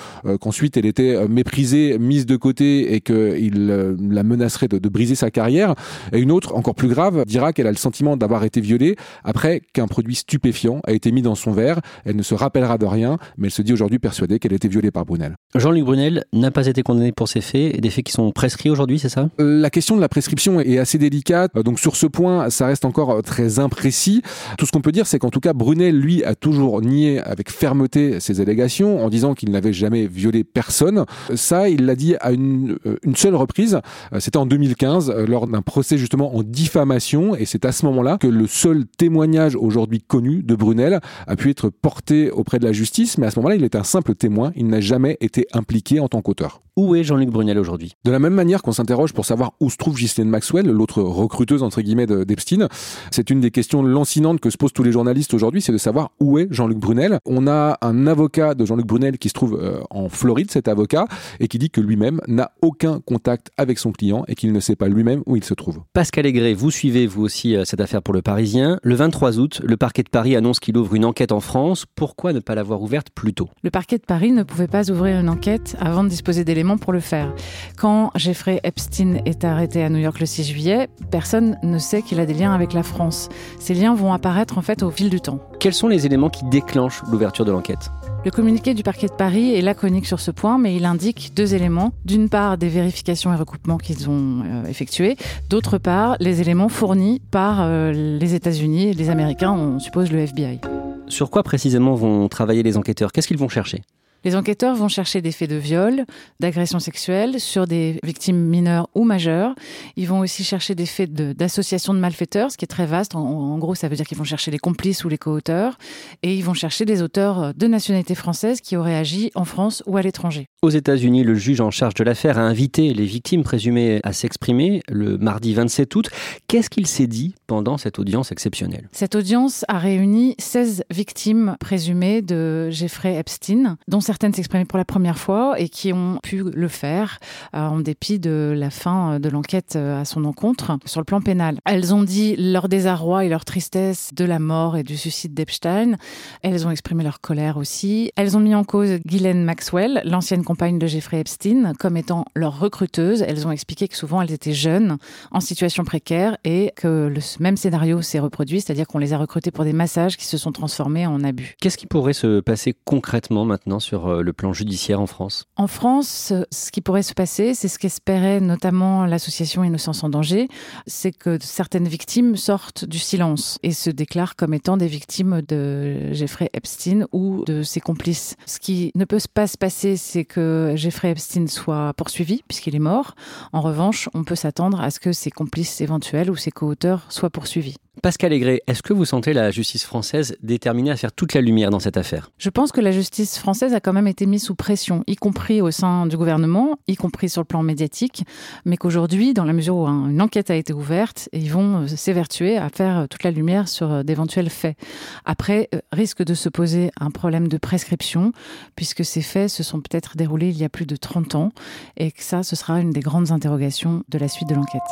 qu'ensuite 0.40 0.76
elle 0.76 0.86
était 0.86 1.26
méprisée, 1.28 1.98
mise 1.98 2.26
de 2.26 2.36
côté 2.36 2.94
et 2.94 3.00
qu'il 3.00 3.66
la 3.66 4.22
menacerait 4.22 4.68
de, 4.68 4.87
briser 4.88 5.14
sa 5.14 5.30
carrière. 5.30 5.74
Et 6.12 6.18
une 6.18 6.32
autre, 6.32 6.54
encore 6.54 6.74
plus 6.74 6.88
grave, 6.88 7.24
dira 7.26 7.52
qu'elle 7.52 7.66
a 7.66 7.70
le 7.70 7.76
sentiment 7.76 8.16
d'avoir 8.16 8.44
été 8.44 8.60
violée 8.60 8.96
après 9.24 9.62
qu'un 9.72 9.86
produit 9.86 10.14
stupéfiant 10.14 10.80
a 10.86 10.92
été 10.92 11.12
mis 11.12 11.22
dans 11.22 11.34
son 11.34 11.52
verre. 11.52 11.80
Elle 12.04 12.16
ne 12.16 12.22
se 12.22 12.34
rappellera 12.34 12.78
de 12.78 12.86
rien, 12.86 13.18
mais 13.36 13.48
elle 13.48 13.52
se 13.52 13.62
dit 13.62 13.72
aujourd'hui 13.72 13.98
persuadée 13.98 14.38
qu'elle 14.38 14.52
a 14.52 14.56
été 14.56 14.68
violée 14.68 14.90
par 14.90 15.04
Brunel. 15.04 15.36
Jean-Luc 15.54 15.84
Brunel 15.84 16.24
n'a 16.32 16.50
pas 16.50 16.66
été 16.66 16.82
condamné 16.82 17.12
pour 17.12 17.28
ces 17.28 17.40
faits, 17.40 17.80
des 17.80 17.90
faits 17.90 18.04
qui 18.04 18.12
sont 18.12 18.30
prescrits 18.32 18.70
aujourd'hui, 18.70 18.98
c'est 18.98 19.08
ça? 19.08 19.28
La 19.38 19.70
question 19.70 19.96
de 19.96 20.00
la 20.00 20.08
prescription 20.08 20.60
est 20.60 20.78
assez 20.78 20.98
délicate, 20.98 21.54
donc 21.54 21.78
sur 21.78 21.96
ce 21.96 22.06
point, 22.06 22.50
ça 22.50 22.66
reste 22.66 22.84
encore 22.84 23.22
très 23.22 23.58
imprécis. 23.58 24.22
Tout 24.58 24.66
ce 24.66 24.72
qu'on 24.72 24.80
peut 24.80 24.92
dire, 24.92 25.06
c'est 25.06 25.18
qu'en 25.18 25.30
tout 25.30 25.40
cas, 25.40 25.52
Brunel, 25.52 25.98
lui, 25.98 26.24
a 26.24 26.34
toujours 26.34 26.80
nié 26.82 27.20
avec 27.20 27.50
fermeté 27.50 28.20
ses 28.20 28.40
allégations 28.40 29.04
en 29.04 29.08
disant 29.08 29.34
qu'il 29.34 29.50
n'avait 29.50 29.72
jamais 29.72 30.06
violé 30.06 30.44
personne. 30.44 31.04
Ça, 31.34 31.68
il 31.68 31.86
l'a 31.86 31.96
dit 31.96 32.16
à 32.20 32.32
une, 32.32 32.78
une 33.02 33.16
seule 33.16 33.34
reprise, 33.34 33.80
c'était 34.18 34.38
en 34.38 34.46
2015, 34.68 35.10
lors 35.26 35.46
d'un 35.46 35.62
procès 35.62 35.96
justement 35.96 36.36
en 36.36 36.42
diffamation, 36.42 37.34
et 37.34 37.46
c'est 37.46 37.64
à 37.64 37.72
ce 37.72 37.86
moment-là 37.86 38.18
que 38.18 38.26
le 38.26 38.46
seul 38.46 38.84
témoignage 38.86 39.56
aujourd'hui 39.56 40.00
connu 40.00 40.42
de 40.42 40.54
Brunel 40.54 41.00
a 41.26 41.36
pu 41.36 41.50
être 41.50 41.70
porté 41.70 42.30
auprès 42.30 42.58
de 42.58 42.64
la 42.64 42.72
justice, 42.72 43.18
mais 43.18 43.26
à 43.26 43.30
ce 43.30 43.38
moment-là, 43.38 43.56
il 43.56 43.64
est 43.64 43.76
un 43.76 43.84
simple 43.84 44.14
témoin, 44.14 44.52
il 44.56 44.66
n'a 44.66 44.80
jamais 44.80 45.16
été 45.20 45.46
impliqué 45.52 46.00
en 46.00 46.08
tant 46.08 46.20
qu'auteur. 46.20 46.60
Où 46.78 46.94
est 46.94 47.02
Jean-Luc 47.02 47.30
Brunel 47.30 47.58
aujourd'hui? 47.58 47.94
De 48.04 48.12
la 48.12 48.20
même 48.20 48.34
manière 48.34 48.62
qu'on 48.62 48.70
s'interroge 48.70 49.12
pour 49.12 49.24
savoir 49.24 49.50
où 49.58 49.68
se 49.68 49.76
trouve 49.76 49.96
Ghislaine 49.96 50.28
Maxwell, 50.28 50.64
l'autre 50.68 51.02
recruteuse 51.02 51.64
entre 51.64 51.80
guillemets 51.80 52.06
d'Epstein, 52.06 52.68
c'est 53.10 53.30
une 53.30 53.40
des 53.40 53.50
questions 53.50 53.82
lancinantes 53.82 54.38
que 54.38 54.48
se 54.48 54.56
posent 54.56 54.72
tous 54.72 54.84
les 54.84 54.92
journalistes 54.92 55.34
aujourd'hui, 55.34 55.60
c'est 55.60 55.72
de 55.72 55.78
savoir 55.78 56.12
où 56.20 56.38
est 56.38 56.46
Jean-Luc 56.52 56.78
Brunel. 56.78 57.18
On 57.26 57.48
a 57.48 57.78
un 57.82 58.06
avocat 58.06 58.54
de 58.54 58.64
Jean-Luc 58.64 58.86
Brunel 58.86 59.18
qui 59.18 59.28
se 59.28 59.34
trouve 59.34 59.58
euh, 59.60 59.80
en 59.90 60.08
Floride, 60.08 60.52
cet 60.52 60.68
avocat, 60.68 61.06
et 61.40 61.48
qui 61.48 61.58
dit 61.58 61.68
que 61.68 61.80
lui-même 61.80 62.20
n'a 62.28 62.52
aucun 62.62 63.00
contact 63.00 63.50
avec 63.56 63.80
son 63.80 63.90
client 63.90 64.24
et 64.28 64.36
qu'il 64.36 64.52
ne 64.52 64.57
sait 64.60 64.76
pas 64.76 64.88
lui-même 64.88 65.22
où 65.26 65.36
il 65.36 65.44
se 65.44 65.54
trouve. 65.54 65.80
Pascal 65.92 66.26
Aigret, 66.26 66.54
vous 66.54 66.70
suivez 66.70 67.06
vous 67.06 67.22
aussi 67.22 67.56
euh, 67.56 67.64
cette 67.64 67.80
affaire 67.80 68.02
pour 68.02 68.14
le 68.14 68.22
Parisien. 68.22 68.78
Le 68.82 68.94
23 68.94 69.38
août, 69.38 69.60
le 69.64 69.76
parquet 69.76 70.02
de 70.02 70.08
Paris 70.08 70.36
annonce 70.36 70.60
qu'il 70.60 70.76
ouvre 70.76 70.94
une 70.94 71.04
enquête 71.04 71.32
en 71.32 71.40
France. 71.40 71.84
Pourquoi 71.94 72.32
ne 72.32 72.40
pas 72.40 72.54
l'avoir 72.54 72.82
ouverte 72.82 73.08
plus 73.14 73.34
tôt? 73.34 73.48
Le 73.62 73.70
parquet 73.70 73.98
de 73.98 74.04
Paris 74.04 74.32
ne 74.32 74.42
pouvait 74.42 74.66
pas 74.66 74.90
ouvrir 74.90 75.20
une 75.20 75.28
enquête 75.28 75.76
avant 75.80 76.04
de 76.04 76.08
disposer 76.08 76.44
d'éléments 76.44 76.78
pour 76.78 76.92
le 76.92 77.00
faire. 77.00 77.34
Quand 77.76 78.10
Jeffrey 78.14 78.60
Epstein 78.64 79.20
est 79.24 79.44
arrêté 79.44 79.82
à 79.82 79.90
New 79.90 79.98
York 79.98 80.20
le 80.20 80.26
6 80.26 80.44
juillet, 80.44 80.88
personne 81.10 81.58
ne 81.62 81.78
sait 81.78 82.02
qu'il 82.02 82.20
a 82.20 82.26
des 82.26 82.34
liens 82.34 82.52
avec 82.52 82.72
la 82.72 82.82
France. 82.82 83.28
Ces 83.58 83.74
liens 83.74 83.94
vont 83.94 84.12
apparaître 84.12 84.58
en 84.58 84.62
fait 84.62 84.82
au 84.82 84.90
fil 84.90 85.10
du 85.10 85.20
temps. 85.20 85.40
Quels 85.60 85.74
sont 85.74 85.88
les 85.88 86.06
éléments 86.06 86.30
qui 86.30 86.44
déclenchent 86.46 87.02
l'ouverture 87.10 87.44
de 87.44 87.52
l'enquête? 87.52 87.90
Le 88.24 88.30
communiqué 88.30 88.74
du 88.74 88.82
parquet 88.82 89.06
de 89.06 89.12
Paris 89.12 89.54
est 89.54 89.62
laconique 89.62 90.06
sur 90.06 90.20
ce 90.20 90.30
point, 90.30 90.58
mais 90.58 90.74
il 90.74 90.84
indique 90.84 91.32
deux 91.36 91.54
éléments. 91.54 91.92
D'une 92.04 92.28
part, 92.28 92.58
des 92.58 92.68
vérifications 92.68 93.32
et 93.32 93.36
recoupements 93.36 93.78
qu'ils 93.78 94.10
ont 94.10 94.42
euh, 94.44 94.66
effectués. 94.66 95.16
D'autre 95.48 95.78
part, 95.78 96.16
les 96.20 96.40
éléments 96.40 96.68
fournis 96.68 97.22
par 97.30 97.60
euh, 97.60 97.92
les 97.92 98.34
États-Unis 98.34 98.88
et 98.88 98.92
les 98.92 99.10
Américains, 99.10 99.52
on 99.52 99.78
suppose 99.78 100.10
le 100.10 100.18
FBI. 100.20 100.60
Sur 101.06 101.30
quoi 101.30 101.42
précisément 101.42 101.94
vont 101.94 102.28
travailler 102.28 102.62
les 102.62 102.76
enquêteurs? 102.76 103.12
Qu'est-ce 103.12 103.28
qu'ils 103.28 103.38
vont 103.38 103.48
chercher? 103.48 103.82
Les 104.24 104.36
enquêteurs 104.36 104.74
vont 104.74 104.88
chercher 104.88 105.22
des 105.22 105.32
faits 105.32 105.50
de 105.50 105.56
viol, 105.56 106.04
d'agression 106.40 106.80
sexuelle 106.80 107.40
sur 107.40 107.66
des 107.66 107.98
victimes 108.02 108.36
mineures 108.36 108.88
ou 108.94 109.04
majeures. 109.04 109.54
Ils 109.96 110.08
vont 110.08 110.20
aussi 110.20 110.44
chercher 110.44 110.74
des 110.74 110.86
faits 110.86 111.12
d'association 111.12 111.94
de, 111.94 111.98
malfaiteurs, 111.98 112.50
ce 112.50 112.56
qui 112.56 112.64
est 112.64 112.68
très 112.68 112.86
vaste. 112.86 113.14
En, 113.14 113.58
gros, 113.58 113.74
ça 113.74 113.88
veut 113.88 113.96
dire 113.96 114.06
qu'ils 114.06 114.18
vont 114.18 114.24
chercher 114.24 114.50
les 114.50 114.58
complices 114.58 115.04
ou 115.04 115.08
les 115.08 115.18
co-auteurs. 115.18 115.78
Et 116.22 116.34
ils 116.34 116.44
vont 116.44 116.54
chercher 116.54 116.84
des 116.84 117.02
auteurs 117.02 117.54
de 117.54 117.66
nationalité 117.66 118.14
française 118.14 118.60
qui 118.60 118.76
auraient 118.76 118.96
agi 118.96 119.30
en 119.34 119.44
France 119.44 119.82
ou 119.86 119.96
à 119.96 120.02
l'étranger. 120.02 120.46
Aux 120.62 120.70
États-Unis, 120.70 121.22
le 121.22 121.34
juge 121.34 121.60
en 121.60 121.70
charge 121.70 121.94
de 121.94 122.04
l'affaire 122.04 122.38
a 122.38 122.42
invité 122.42 122.92
les 122.92 123.04
victimes 123.04 123.44
présumées 123.44 124.00
à 124.02 124.12
s'exprimer 124.12 124.82
le 124.88 125.16
mardi 125.18 125.54
27 125.54 125.94
août. 125.94 126.10
Qu'est-ce 126.48 126.70
qu'il 126.70 126.86
s'est 126.86 127.06
dit 127.06 127.34
pendant 127.46 127.78
cette 127.78 127.98
audience 127.98 128.32
exceptionnelle? 128.32 128.88
Cette 128.92 129.14
audience 129.14 129.64
a 129.68 129.78
réuni 129.78 130.34
16 130.38 130.84
victimes 130.90 131.56
présumées 131.60 132.22
de 132.22 132.70
Jeffrey 132.70 133.14
Epstein, 133.14 133.76
dont 133.86 134.00
certaines 134.08 134.32
s'exprimaient 134.32 134.64
pour 134.64 134.78
la 134.78 134.86
première 134.86 135.18
fois 135.18 135.60
et 135.60 135.68
qui 135.68 135.92
ont 135.92 136.18
pu 136.22 136.42
le 136.42 136.68
faire 136.68 137.18
euh, 137.54 137.58
en 137.60 137.80
dépit 137.80 138.18
de 138.18 138.54
la 138.56 138.70
fin 138.70 139.20
de 139.20 139.28
l'enquête 139.28 139.74
euh, 139.76 140.00
à 140.00 140.06
son 140.06 140.24
encontre 140.24 140.78
sur 140.86 141.02
le 141.02 141.04
plan 141.04 141.20
pénal. 141.20 141.58
Elles 141.66 141.94
ont 141.94 142.02
dit 142.02 142.34
leur 142.36 142.70
désarroi 142.70 143.26
et 143.26 143.28
leur 143.28 143.44
tristesse 143.44 144.14
de 144.14 144.24
la 144.24 144.38
mort 144.38 144.78
et 144.78 144.82
du 144.82 144.96
suicide 144.96 145.34
d'Epstein. 145.34 145.96
Elles 146.40 146.66
ont 146.66 146.70
exprimé 146.70 147.04
leur 147.04 147.20
colère 147.20 147.58
aussi. 147.58 148.10
Elles 148.16 148.34
ont 148.34 148.40
mis 148.40 148.54
en 148.54 148.64
cause 148.64 148.92
Ghislaine 149.04 149.44
Maxwell, 149.44 150.00
l'ancienne 150.06 150.42
compagne 150.42 150.78
de 150.78 150.86
Jeffrey 150.86 151.20
Epstein, 151.20 151.74
comme 151.78 151.98
étant 151.98 152.24
leur 152.34 152.58
recruteuse. 152.58 153.20
Elles 153.20 153.46
ont 153.46 153.50
expliqué 153.50 153.88
que 153.88 153.96
souvent 153.96 154.22
elles 154.22 154.32
étaient 154.32 154.54
jeunes, 154.54 154.96
en 155.32 155.40
situation 155.40 155.84
précaire 155.84 156.38
et 156.44 156.72
que 156.76 157.08
le 157.08 157.20
même 157.40 157.58
scénario 157.58 158.00
s'est 158.00 158.20
reproduit, 158.20 158.62
c'est-à-dire 158.62 158.86
qu'on 158.86 158.98
les 158.98 159.12
a 159.12 159.18
recrutées 159.18 159.50
pour 159.50 159.64
des 159.64 159.74
massages 159.74 160.16
qui 160.16 160.24
se 160.24 160.38
sont 160.38 160.52
transformés 160.52 161.06
en 161.06 161.22
abus. 161.22 161.56
Qu'est-ce 161.60 161.76
qui 161.76 161.86
pourrait 161.86 162.14
se 162.14 162.40
passer 162.40 162.74
concrètement 162.86 163.44
maintenant 163.44 163.80
sur 163.80 163.97
euh, 164.06 164.22
le 164.22 164.32
plan 164.32 164.52
judiciaire 164.52 165.00
en 165.00 165.06
France? 165.06 165.44
En 165.56 165.66
France, 165.66 166.32
ce 166.50 166.70
qui 166.70 166.80
pourrait 166.80 167.02
se 167.02 167.14
passer, 167.14 167.54
c'est 167.54 167.68
ce 167.68 167.78
qu'espérait 167.78 168.40
notamment 168.40 169.06
l'association 169.06 169.64
Innocence 169.64 170.04
en 170.04 170.08
danger, 170.08 170.48
c'est 170.86 171.12
que 171.12 171.38
certaines 171.40 171.88
victimes 171.88 172.36
sortent 172.36 172.84
du 172.84 172.98
silence 172.98 173.58
et 173.62 173.72
se 173.72 173.90
déclarent 173.90 174.36
comme 174.36 174.54
étant 174.54 174.76
des 174.76 174.86
victimes 174.86 175.42
de 175.42 176.12
Jeffrey 176.12 176.50
Epstein 176.52 177.06
ou 177.12 177.44
de 177.46 177.62
ses 177.62 177.80
complices. 177.80 178.36
Ce 178.46 178.58
qui 178.58 178.92
ne 178.94 179.04
peut 179.04 179.18
pas 179.32 179.46
se 179.46 179.58
passer, 179.58 179.96
c'est 179.96 180.24
que 180.24 180.72
Jeffrey 180.76 181.10
Epstein 181.10 181.46
soit 181.46 181.92
poursuivi 181.94 182.42
puisqu'il 182.46 182.76
est 182.76 182.80
mort. 182.80 183.14
En 183.52 183.60
revanche, 183.60 184.08
on 184.14 184.24
peut 184.24 184.36
s'attendre 184.36 184.80
à 184.80 184.90
ce 184.90 185.00
que 185.00 185.12
ses 185.12 185.30
complices 185.30 185.80
éventuels 185.80 186.30
ou 186.30 186.36
ses 186.36 186.50
co-auteurs 186.50 187.06
soient 187.10 187.30
poursuivis. 187.30 187.76
Pascal 188.02 188.32
Aigret, 188.32 188.62
est-ce 188.66 188.82
que 188.82 188.92
vous 188.92 189.04
sentez 189.04 189.32
la 189.32 189.50
justice 189.50 189.84
française 189.84 190.36
déterminée 190.42 190.90
à 190.90 190.96
faire 190.96 191.12
toute 191.12 191.34
la 191.34 191.40
lumière 191.40 191.70
dans 191.70 191.80
cette 191.80 191.96
affaire? 191.96 192.30
Je 192.38 192.50
pense 192.50 192.70
que 192.70 192.80
la 192.80 192.92
justice 192.92 193.38
française 193.38 193.74
a 193.74 193.80
quand 193.80 193.92
même 193.92 194.06
été 194.06 194.26
mise 194.26 194.44
sous 194.44 194.54
pression, 194.54 195.02
y 195.06 195.16
compris 195.16 195.60
au 195.60 195.70
sein 195.70 196.06
du 196.06 196.16
gouvernement, 196.16 196.78
y 196.86 196.96
compris 196.96 197.28
sur 197.28 197.40
le 197.40 197.46
plan 197.46 197.62
médiatique, 197.62 198.24
mais 198.64 198.76
qu'aujourd'hui, 198.76 199.34
dans 199.34 199.44
la 199.44 199.52
mesure 199.52 199.76
où 199.76 199.86
une 199.86 200.22
enquête 200.22 200.50
a 200.50 200.54
été 200.54 200.72
ouverte, 200.72 201.28
ils 201.32 201.50
vont 201.50 201.82
euh, 201.82 201.86
s'évertuer 201.86 202.56
à 202.56 202.68
faire 202.68 202.98
euh, 202.98 203.06
toute 203.06 203.24
la 203.24 203.30
lumière 203.30 203.68
sur 203.68 203.90
euh, 203.90 204.02
d'éventuels 204.02 204.50
faits. 204.50 204.76
Après, 205.24 205.68
risque 205.92 206.22
de 206.22 206.34
se 206.34 206.48
poser 206.48 206.90
un 207.00 207.10
problème 207.10 207.48
de 207.48 207.58
prescription, 207.58 208.32
puisque 208.76 209.04
ces 209.04 209.22
faits 209.22 209.50
se 209.50 209.62
sont 209.62 209.80
peut-être 209.80 210.16
déroulés 210.16 210.48
il 210.48 210.58
y 210.58 210.64
a 210.64 210.68
plus 210.68 210.86
de 210.86 210.96
30 210.96 211.34
ans, 211.34 211.52
et 211.96 212.12
que 212.12 212.22
ça, 212.22 212.42
ce 212.42 212.56
sera 212.56 212.80
une 212.80 212.90
des 212.90 213.00
grandes 213.00 213.32
interrogations 213.32 214.04
de 214.08 214.18
la 214.18 214.28
suite 214.28 214.48
de 214.48 214.54
l'enquête. 214.54 214.82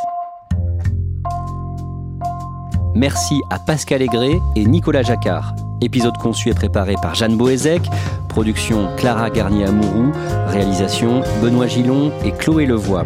Merci 2.97 3.43
à 3.51 3.59
Pascal 3.59 4.01
Aigret 4.01 4.41
et 4.57 4.65
Nicolas 4.65 5.03
Jacquard. 5.03 5.55
Épisode 5.83 6.17
conçu 6.17 6.49
et 6.49 6.55
préparé 6.55 6.95
par 7.03 7.15
Jeanne 7.15 7.37
Boézek, 7.37 7.83
production 8.27 8.89
Clara 8.97 9.29
Garnier-Amouroux, 9.29 10.13
réalisation 10.47 11.21
Benoît 11.43 11.67
Gillon 11.67 12.11
et 12.25 12.33
Chloé 12.33 12.65
Levoix. 12.65 13.05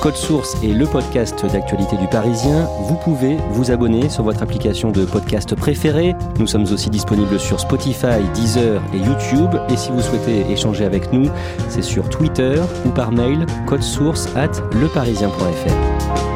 Code 0.00 0.16
Source 0.16 0.56
est 0.62 0.72
le 0.72 0.86
podcast 0.86 1.44
d'actualité 1.44 1.98
du 1.98 2.06
Parisien. 2.06 2.66
Vous 2.84 2.96
pouvez 3.04 3.36
vous 3.50 3.70
abonner 3.70 4.08
sur 4.08 4.24
votre 4.24 4.42
application 4.42 4.92
de 4.92 5.04
podcast 5.04 5.54
préférée. 5.54 6.14
Nous 6.38 6.46
sommes 6.46 6.62
aussi 6.72 6.88
disponibles 6.88 7.38
sur 7.38 7.60
Spotify, 7.60 8.22
Deezer 8.32 8.80
et 8.94 8.98
YouTube. 8.98 9.50
Et 9.68 9.76
si 9.76 9.90
vous 9.90 10.00
souhaitez 10.00 10.50
échanger 10.50 10.86
avec 10.86 11.12
nous, 11.12 11.28
c'est 11.68 11.82
sur 11.82 12.08
Twitter 12.08 12.54
ou 12.86 12.90
par 12.90 13.12
mail 13.12 13.44
source 13.82 14.34
at 14.36 14.52
leparisien.fr. 14.80 16.35